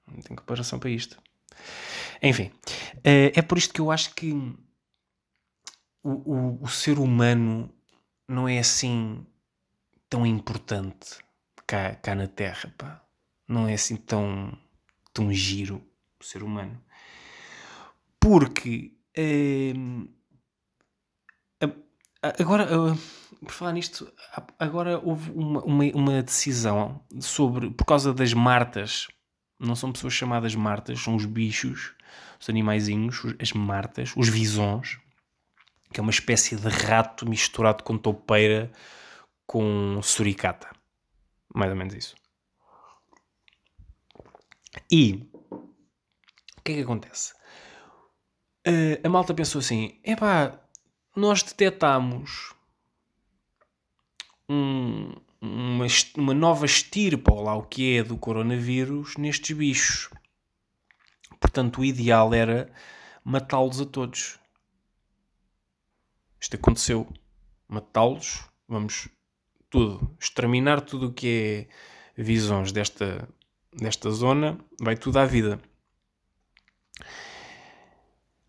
Não 0.07 0.21
tem 0.21 0.35
comparação 0.35 0.79
para 0.79 0.89
isto. 0.89 1.21
Enfim. 2.21 2.51
Uh, 2.97 3.31
é 3.35 3.41
por 3.41 3.57
isto 3.57 3.73
que 3.73 3.81
eu 3.81 3.91
acho 3.91 4.15
que 4.15 4.33
o, 6.03 6.09
o, 6.09 6.63
o 6.63 6.67
ser 6.67 6.99
humano 6.99 7.73
não 8.27 8.47
é 8.47 8.59
assim 8.59 9.25
tão 10.09 10.25
importante 10.25 11.19
cá, 11.65 11.95
cá 11.95 12.15
na 12.15 12.27
Terra, 12.27 12.73
pá 12.77 13.01
não 13.51 13.67
é 13.67 13.73
assim 13.73 13.97
tão, 13.97 14.57
tão 15.13 15.31
giro 15.31 15.83
o 16.19 16.23
ser 16.23 16.41
humano. 16.41 16.81
Porque 18.19 18.93
hum, 19.75 20.07
agora, 22.21 22.67
por 23.41 23.51
falar 23.51 23.73
nisto, 23.73 24.11
agora 24.57 24.99
houve 24.99 25.31
uma, 25.31 25.61
uma, 25.63 25.83
uma, 25.93 26.23
decisão 26.23 27.03
sobre, 27.19 27.69
por 27.71 27.85
causa 27.85 28.13
das 28.13 28.33
martas, 28.33 29.07
não 29.59 29.75
são 29.75 29.91
pessoas 29.91 30.13
chamadas 30.13 30.55
martas, 30.55 30.99
são 31.01 31.15
os 31.15 31.25
bichos, 31.25 31.93
os 32.39 32.49
animaizinhos, 32.49 33.21
as 33.39 33.51
martas, 33.51 34.13
os 34.15 34.29
visões, 34.29 34.99
que 35.91 35.99
é 35.99 36.03
uma 36.03 36.11
espécie 36.11 36.55
de 36.55 36.67
rato 36.67 37.27
misturado 37.27 37.83
com 37.83 37.97
toupeira 37.97 38.71
com 39.45 40.01
suricata. 40.01 40.69
Mais 41.53 41.69
ou 41.69 41.75
menos 41.75 41.93
isso. 41.93 42.15
E 44.89 45.29
o 46.57 46.61
que 46.63 46.71
é 46.71 46.75
que 46.75 46.81
acontece? 46.81 47.33
Uh, 48.67 48.95
a 49.03 49.09
malta 49.09 49.33
pensou 49.33 49.59
assim: 49.59 49.99
epá, 50.03 50.57
nós 51.15 51.43
detectamos 51.43 52.53
um, 54.47 55.13
uma, 55.41 55.85
uma 56.15 56.33
nova 56.33 56.65
estirpa, 56.65 57.33
ou 57.33 57.43
lá 57.43 57.55
o 57.55 57.63
que 57.63 57.97
é, 57.97 58.03
do 58.03 58.17
coronavírus 58.17 59.17
nestes 59.17 59.57
bichos. 59.57 60.09
Portanto, 61.39 61.81
o 61.81 61.85
ideal 61.85 62.33
era 62.33 62.71
matá-los 63.23 63.81
a 63.81 63.85
todos. 63.85 64.39
Isto 66.41 66.55
aconteceu. 66.55 67.07
Matá-los, 67.67 68.43
vamos 68.67 69.07
tudo, 69.69 70.13
exterminar 70.19 70.81
tudo 70.81 71.07
o 71.07 71.13
que 71.13 71.69
é 72.17 72.21
visões 72.21 72.73
desta 72.73 73.29
nesta 73.79 74.09
zona, 74.09 74.57
vai 74.79 74.95
tudo 74.97 75.17
à 75.17 75.25
vida. 75.25 75.59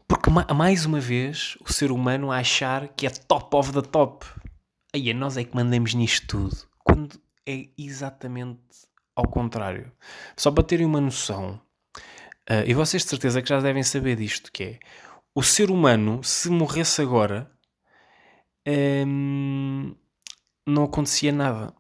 Porque, 0.09 0.31
mais 0.31 0.85
uma 0.85 1.01
vez, 1.01 1.57
o 1.61 1.73
ser 1.73 1.91
humano 1.91 2.31
a 2.31 2.39
achar 2.39 2.89
que 2.89 3.07
é 3.07 3.11
top 3.11 3.57
of 3.57 3.73
the 3.73 3.83
top. 3.83 4.27
Aí 4.95 5.11
é 5.11 5.15
nós 5.15 5.37
é 5.37 5.45
que 5.45 5.55
mandamos 5.55 5.95
nisto 5.95 6.27
tudo. 6.27 6.57
Quando 6.85 7.21
é 7.47 7.69
exatamente 7.79 8.61
ao 9.15 9.29
contrário. 9.29 9.93
Só 10.37 10.51
para 10.51 10.65
terem 10.65 10.87
uma 10.87 11.01
noção, 11.01 11.61
uh, 12.51 12.65
e 12.67 12.75
vocês 12.75 13.03
de 13.03 13.11
certeza 13.11 13.43
que 13.43 13.49
já 13.49 13.61
devem 13.61 13.83
saber 13.83 14.17
disto, 14.17 14.51
que 14.53 14.63
é 14.65 14.79
o 15.35 15.43
ser 15.43 15.71
humano, 15.71 16.23
se 16.23 16.51
morresse 16.51 17.01
agora, 17.01 17.51
hum, 18.67 19.95
não 20.67 20.85
acontecia 20.85 21.33
nada. 21.33 21.75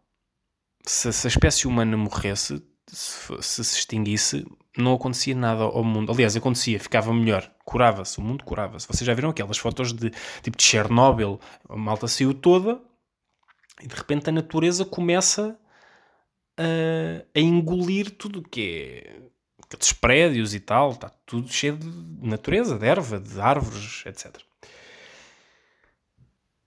Se, 0.84 1.12
se 1.12 1.26
a 1.26 1.30
espécie 1.30 1.66
humana 1.66 1.96
morresse, 1.96 2.62
se, 2.88 3.42
se 3.42 3.64
se 3.64 3.78
extinguisse, 3.78 4.44
não 4.76 4.94
acontecia 4.94 5.34
nada 5.34 5.62
ao 5.62 5.84
mundo. 5.84 6.10
Aliás, 6.12 6.36
acontecia, 6.36 6.80
ficava 6.80 7.12
melhor, 7.12 7.50
curava-se, 7.64 8.18
o 8.18 8.22
mundo 8.22 8.44
curava-se. 8.44 8.86
Vocês 8.86 9.06
já 9.06 9.14
viram 9.14 9.30
aquelas 9.30 9.58
fotos 9.58 9.92
de 9.92 10.10
tipo 10.42 10.56
de 10.56 10.62
Chernobyl? 10.62 11.40
A 11.68 11.76
malta 11.76 12.08
saiu 12.08 12.34
toda 12.34 12.80
e 13.80 13.86
de 13.86 13.94
repente 13.94 14.28
a 14.28 14.32
natureza 14.32 14.84
começa 14.84 15.58
a, 16.58 17.38
a 17.38 17.40
engolir 17.40 18.10
tudo 18.16 18.40
o 18.40 18.42
que 18.42 18.60
é 19.06 19.32
aqueles 19.64 19.92
prédios 19.92 20.54
e 20.54 20.60
tal, 20.60 20.90
está 20.90 21.08
tudo 21.24 21.48
cheio 21.48 21.76
de 21.76 21.88
natureza, 22.26 22.78
de 22.78 22.86
erva, 22.86 23.18
de 23.18 23.40
árvores, 23.40 24.04
etc. 24.06 24.38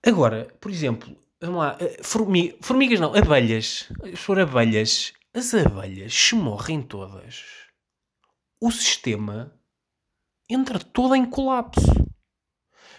Agora, 0.06 0.46
por 0.60 0.70
exemplo, 0.70 1.16
vamos 1.40 1.58
lá, 1.58 1.76
eh, 1.80 2.00
formi- 2.02 2.56
formigas 2.60 3.00
não, 3.00 3.14
abelhas. 3.14 3.88
Se 4.04 4.16
for 4.16 4.38
abelhas, 4.38 5.12
as 5.34 5.52
abelhas 5.54 6.14
se 6.14 6.34
morrem 6.34 6.80
todas. 6.82 7.44
O 8.60 8.70
sistema 8.70 9.52
entra 10.48 10.78
todo 10.78 11.14
em 11.14 11.26
colapso. 11.28 11.86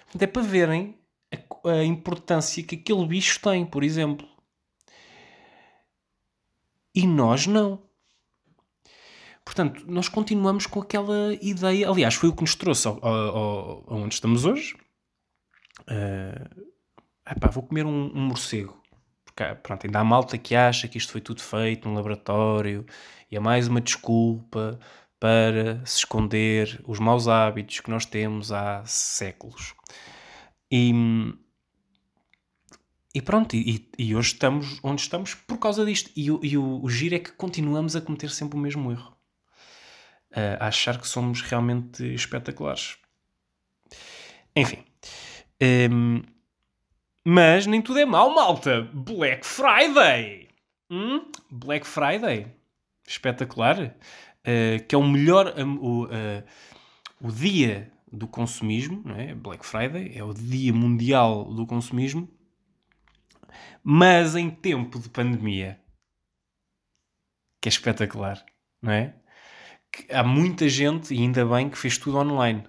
Portanto, 0.06 0.22
é 0.22 0.28
para 0.28 0.42
verem 0.42 1.00
a, 1.66 1.70
a 1.72 1.84
importância 1.84 2.62
que 2.64 2.76
aquele 2.76 3.06
bicho 3.08 3.40
tem, 3.42 3.66
por 3.66 3.84
exemplo. 3.84 4.28
E 6.94 7.06
nós 7.08 7.48
não. 7.48 7.82
Portanto, 9.46 9.86
nós 9.88 10.10
continuamos 10.10 10.66
com 10.66 10.82
aquela 10.82 11.34
ideia. 11.42 11.90
Aliás, 11.90 12.16
foi 12.16 12.28
o 12.30 12.36
que 12.36 12.42
nos 12.42 12.54
trouxe 12.56 12.88
ao, 12.88 13.04
ao, 13.06 13.38
ao- 13.38 13.84
aonde 13.94 14.16
estamos 14.16 14.44
hoje. 14.46 14.76
Eh, 15.88 16.50
epá, 17.32 17.50
vou 17.50 17.64
comer 17.64 17.86
um, 17.86 18.12
um 18.14 18.22
morcego. 18.28 18.82
Porque, 19.26 19.44
pronto, 19.62 19.86
ainda 19.86 20.00
há 20.00 20.04
malta 20.04 20.38
que 20.38 20.56
acha 20.56 20.88
que 20.88 20.98
isto 20.98 21.12
foi 21.12 21.22
tudo 21.22 21.42
feito 21.42 21.88
num 21.88 21.96
laboratório 21.96 22.86
e 23.30 23.36
é 23.36 23.40
mais 23.40 23.68
uma 23.68 23.82
desculpa 23.82 24.80
para 25.20 25.86
se 25.86 26.00
esconder 26.00 26.82
os 26.86 27.00
maus 27.00 27.28
hábitos 27.28 27.80
que 27.80 27.90
nós 27.90 28.06
temos 28.06 28.52
há 28.52 28.84
séculos. 28.86 29.76
E, 30.72 30.92
e 33.14 33.22
pronto, 33.22 33.56
e, 33.56 33.90
e 33.98 34.16
hoje 34.16 34.34
estamos 34.34 34.80
onde 34.84 35.02
estamos 35.02 35.34
por 35.34 35.58
causa 35.58 35.86
disto. 35.86 36.12
E, 36.16 36.26
e 36.26 36.58
o, 36.58 36.84
o 36.84 36.90
giro 36.90 37.16
é 37.16 37.20
que 37.20 37.32
continuamos 37.32 37.96
a 37.96 38.02
cometer 38.02 38.30
sempre 38.30 38.58
o 38.58 38.62
mesmo 38.62 38.92
erro. 38.92 39.16
A 40.60 40.68
achar 40.68 41.00
que 41.00 41.08
somos 41.08 41.42
realmente 41.42 42.04
espetaculares. 42.14 42.98
Enfim. 44.56 44.84
Hum, 45.92 46.22
mas 47.30 47.68
nem 47.68 47.82
tudo 47.82 48.00
é 48.00 48.06
mau, 48.06 48.34
malta. 48.34 48.90
Black 48.94 49.46
Friday. 49.46 50.48
Hum? 50.90 51.30
Black 51.52 51.86
Friday. 51.86 52.48
Espetacular. 53.06 53.94
Uh, 54.48 54.82
que 54.88 54.96
é 54.96 54.98
o 54.98 55.06
melhor... 55.06 55.54
um, 55.60 55.76
o, 55.76 56.06
uh, 56.06 56.44
o 57.20 57.30
dia 57.30 57.92
do 58.10 58.30
consumismo, 58.30 59.02
não 59.04 59.16
é? 59.18 59.36
Black 59.36 59.66
Friday 59.66 60.18
é 60.18 60.24
o 60.24 60.34
dia 60.34 60.72
mundial 60.74 61.54
do 61.54 61.68
consumismo, 61.68 62.30
mas 63.84 64.34
em 64.34 64.50
tempo 64.50 64.98
de 64.98 65.10
pandemia, 65.10 65.82
que 67.62 67.68
é 67.68 67.72
espetacular, 67.72 68.42
não 68.82 68.94
é? 68.94 69.14
Que 69.92 70.14
há 70.14 70.24
muita 70.24 70.70
gente, 70.70 71.14
e 71.14 71.18
ainda 71.18 71.46
bem 71.46 71.70
que 71.70 71.78
fez 71.78 71.98
tudo 71.98 72.20
online, 72.20 72.64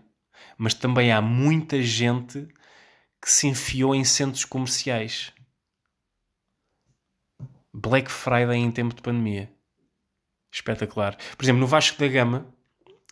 mas 0.56 0.74
também 0.74 1.12
há 1.12 1.22
muita 1.22 1.80
gente 1.80 2.48
que 3.22 3.30
se 3.30 3.46
enfiou 3.46 3.94
em 3.94 4.04
centros 4.04 4.44
comerciais. 4.44 5.32
Black 7.72 8.10
Friday 8.10 8.56
em 8.58 8.70
tempo 8.70 8.94
de 8.94 9.02
pandemia. 9.02 9.50
Espetacular. 10.52 11.16
Por 11.36 11.44
exemplo, 11.44 11.60
no 11.60 11.66
Vasco 11.66 11.98
da 11.98 12.08
Gama, 12.08 12.46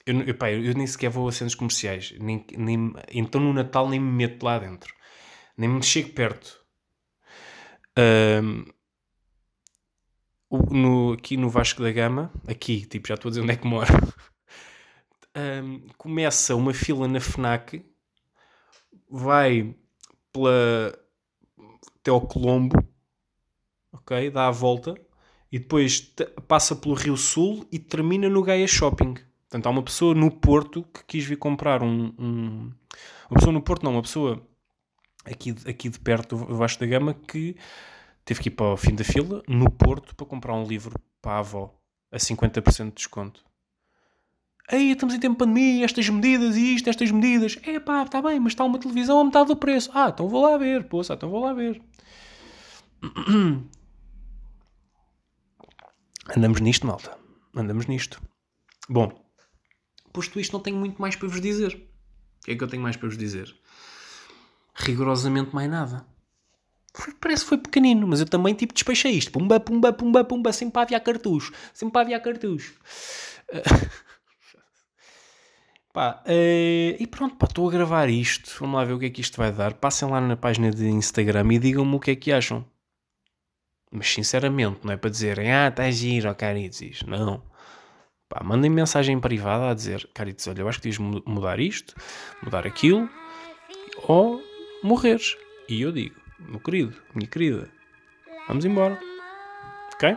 eu, 0.06 0.22
eu, 0.22 0.34
pá, 0.34 0.50
eu 0.50 0.74
nem 0.74 0.86
sequer 0.86 1.10
vou 1.10 1.28
a 1.28 1.32
centros 1.32 1.54
comerciais. 1.54 2.14
Nem, 2.18 2.44
nem- 2.56 2.92
então 3.12 3.40
no 3.40 3.52
Natal 3.52 3.88
nem 3.88 4.00
me 4.00 4.10
meto 4.10 4.42
lá 4.44 4.58
dentro. 4.58 4.94
Nem 5.56 5.68
me 5.70 5.82
chego 5.82 6.12
perto. 6.12 6.60
O- 10.48 10.74
no- 10.74 11.12
aqui 11.12 11.36
no 11.36 11.48
Vasco 11.48 11.82
da 11.82 11.90
Gama, 11.92 12.30
aqui, 12.48 12.84
tipo, 12.86 13.06
já 13.08 13.14
estou 13.14 13.28
a 13.28 13.30
dizer 13.30 13.42
onde 13.42 13.52
é 13.52 13.56
que 13.56 13.66
moro. 13.66 13.86
Ahm, 15.34 15.86
começa 15.98 16.54
uma 16.56 16.72
fila 16.74 17.06
na 17.06 17.20
FNAC, 17.20 17.84
vai 19.10 19.74
pela, 20.36 20.98
até 22.00 22.10
ao 22.10 22.20
Colombo, 22.20 22.76
ok? 23.92 24.30
Dá 24.30 24.48
a 24.48 24.50
volta 24.50 24.94
e 25.50 25.58
depois 25.58 26.12
passa 26.46 26.76
pelo 26.76 26.94
Rio 26.94 27.16
Sul 27.16 27.66
e 27.72 27.78
termina 27.78 28.28
no 28.28 28.42
Gaia 28.42 28.66
Shopping. 28.66 29.14
Portanto, 29.48 29.66
há 29.66 29.70
uma 29.70 29.82
pessoa 29.82 30.14
no 30.14 30.30
Porto 30.30 30.82
que 30.92 31.04
quis 31.04 31.24
vir 31.24 31.36
comprar 31.38 31.82
um. 31.82 32.12
um- 32.18 32.72
uma 33.30 33.34
pessoa 33.38 33.52
no 33.52 33.62
Porto, 33.62 33.82
não, 33.84 33.92
uma 33.92 34.02
pessoa 34.02 34.46
aqui, 35.24 35.54
aqui 35.66 35.88
de 35.88 35.98
perto 36.00 36.36
do 36.36 36.56
Vasco 36.56 36.80
da 36.80 36.86
Gama 36.86 37.14
que 37.14 37.56
teve 38.24 38.40
que 38.42 38.48
ir 38.48 38.52
para 38.52 38.72
o 38.72 38.76
fim 38.76 38.94
da 38.94 39.04
fila 39.04 39.42
no 39.48 39.70
Porto 39.70 40.14
para 40.14 40.26
comprar 40.26 40.54
um 40.54 40.64
livro 40.64 40.94
para 41.22 41.32
a 41.34 41.38
avó 41.38 41.74
a 42.12 42.18
50% 42.18 42.88
de 42.90 42.94
desconto. 42.96 43.45
Aí 44.68 44.90
estamos 44.90 45.14
em 45.14 45.20
tempo 45.20 45.34
de 45.34 45.38
pandemia, 45.38 45.84
estas 45.84 46.08
medidas 46.08 46.56
e 46.56 46.74
isto, 46.74 46.90
estas 46.90 47.10
medidas. 47.12 47.56
É 47.62 47.78
pá, 47.78 48.02
está 48.02 48.20
bem, 48.20 48.40
mas 48.40 48.52
está 48.52 48.64
uma 48.64 48.78
televisão 48.78 49.20
a 49.20 49.24
metade 49.24 49.48
do 49.48 49.56
preço. 49.56 49.90
Ah, 49.94 50.08
então 50.12 50.28
vou 50.28 50.42
lá 50.42 50.58
ver, 50.58 50.88
poça, 50.88 51.14
então 51.14 51.30
vou 51.30 51.40
lá 51.40 51.52
ver. 51.52 51.80
Andamos 56.36 56.60
nisto, 56.60 56.86
malta. 56.86 57.16
Andamos 57.54 57.86
nisto. 57.86 58.20
Bom, 58.88 59.12
posto 60.12 60.40
isto, 60.40 60.52
não 60.52 60.60
tenho 60.60 60.76
muito 60.76 61.00
mais 61.00 61.14
para 61.14 61.28
vos 61.28 61.40
dizer. 61.40 61.74
O 62.40 62.44
que 62.44 62.52
é 62.52 62.56
que 62.56 62.64
eu 62.64 62.68
tenho 62.68 62.82
mais 62.82 62.96
para 62.96 63.08
vos 63.08 63.16
dizer? 63.16 63.54
Rigorosamente 64.74 65.54
mais 65.54 65.70
nada. 65.70 66.04
Parece 67.20 67.42
que 67.44 67.48
foi 67.50 67.58
pequenino, 67.58 68.06
mas 68.08 68.20
eu 68.20 68.26
também 68.26 68.54
tipo 68.54 68.74
despechei 68.74 69.12
isto. 69.12 69.30
Pumba, 69.30 69.60
pumba, 69.60 69.92
pumba, 69.92 70.24
pumba, 70.24 70.52
sempre 70.52 70.72
para 70.72 70.82
aviar 70.82 71.00
cartucho. 71.02 71.52
Sempre 71.72 71.92
para 71.92 72.02
aviar 72.02 72.22
cartucho. 72.22 72.74
Pá, 75.96 76.22
eh, 76.26 76.94
e 77.00 77.06
pronto, 77.06 77.42
estou 77.42 77.66
a 77.66 77.72
gravar 77.72 78.10
isto. 78.10 78.54
Vamos 78.60 78.76
lá 78.76 78.84
ver 78.84 78.92
o 78.92 78.98
que 78.98 79.06
é 79.06 79.10
que 79.10 79.22
isto 79.22 79.38
vai 79.38 79.50
dar. 79.50 79.72
Passem 79.72 80.06
lá 80.06 80.20
na 80.20 80.36
página 80.36 80.70
de 80.70 80.86
Instagram 80.86 81.54
e 81.54 81.58
digam-me 81.58 81.94
o 81.96 81.98
que 81.98 82.10
é 82.10 82.14
que 82.14 82.30
acham. 82.30 82.66
Mas 83.90 84.12
sinceramente, 84.12 84.80
não 84.84 84.92
é 84.92 84.98
para 84.98 85.08
dizerem, 85.08 85.50
ah, 85.50 85.68
está 85.68 85.90
giro, 85.90 86.28
ó 86.28 86.34
caritzes. 86.34 87.02
Não. 87.04 87.42
Pá, 88.28 88.44
mandem 88.44 88.70
mensagem 88.70 89.18
privada 89.18 89.70
a 89.70 89.72
dizer, 89.72 90.06
caritzes, 90.12 90.46
olha, 90.48 90.60
eu 90.60 90.68
acho 90.68 90.82
que 90.82 91.00
mu- 91.00 91.22
mudar 91.24 91.58
isto, 91.58 91.94
mudar 92.42 92.66
aquilo, 92.66 93.08
ou 94.06 94.42
morreres. 94.82 95.34
E 95.66 95.80
eu 95.80 95.92
digo, 95.92 96.20
meu 96.40 96.60
querido, 96.60 96.94
minha 97.14 97.26
querida, 97.26 97.70
vamos 98.46 98.66
embora. 98.66 99.00
Ok? 99.94 100.14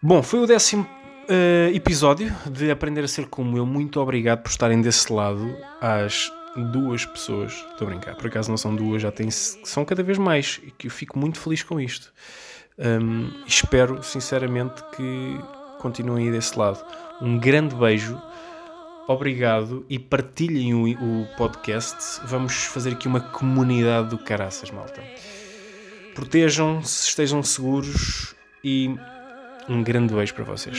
Bom, 0.00 0.22
foi 0.22 0.38
o 0.38 0.46
décimo 0.46 1.01
eh, 1.28 1.70
episódio 1.74 2.34
de 2.50 2.70
Aprender 2.70 3.04
a 3.04 3.08
Ser 3.08 3.26
Como 3.26 3.56
Eu. 3.56 3.64
Muito 3.64 4.00
obrigado 4.00 4.42
por 4.42 4.50
estarem 4.50 4.80
desse 4.80 5.12
lado 5.12 5.56
às 5.80 6.32
duas 6.72 7.04
pessoas. 7.04 7.52
Estou 7.52 7.86
a 7.86 7.90
brincar, 7.90 8.14
por 8.16 8.26
acaso 8.26 8.50
não 8.50 8.56
são 8.56 8.74
duas, 8.74 9.02
já 9.02 9.10
tem, 9.10 9.30
são 9.30 9.84
cada 9.84 10.02
vez 10.02 10.18
mais. 10.18 10.60
E 10.64 10.70
que 10.70 10.86
eu 10.86 10.90
fico 10.90 11.18
muito 11.18 11.38
feliz 11.38 11.62
com 11.62 11.80
isto. 11.80 12.12
Um, 12.78 13.30
espero 13.46 14.02
sinceramente 14.02 14.82
que 14.96 15.38
continuem 15.78 16.26
aí 16.26 16.32
desse 16.32 16.58
lado. 16.58 16.84
Um 17.20 17.38
grande 17.38 17.74
beijo, 17.74 18.20
obrigado 19.06 19.84
e 19.88 19.98
partilhem 19.98 20.74
o, 20.74 21.22
o 21.22 21.26
podcast. 21.36 22.20
Vamos 22.24 22.64
fazer 22.64 22.92
aqui 22.92 23.06
uma 23.06 23.20
comunidade 23.20 24.10
do 24.10 24.18
caraças, 24.18 24.70
malta. 24.70 25.02
Protejam-se, 26.14 27.08
estejam 27.08 27.42
seguros 27.42 28.34
e 28.62 28.94
um 29.68 29.82
grande 29.82 30.14
beijo 30.14 30.34
para 30.34 30.44
vocês. 30.44 30.78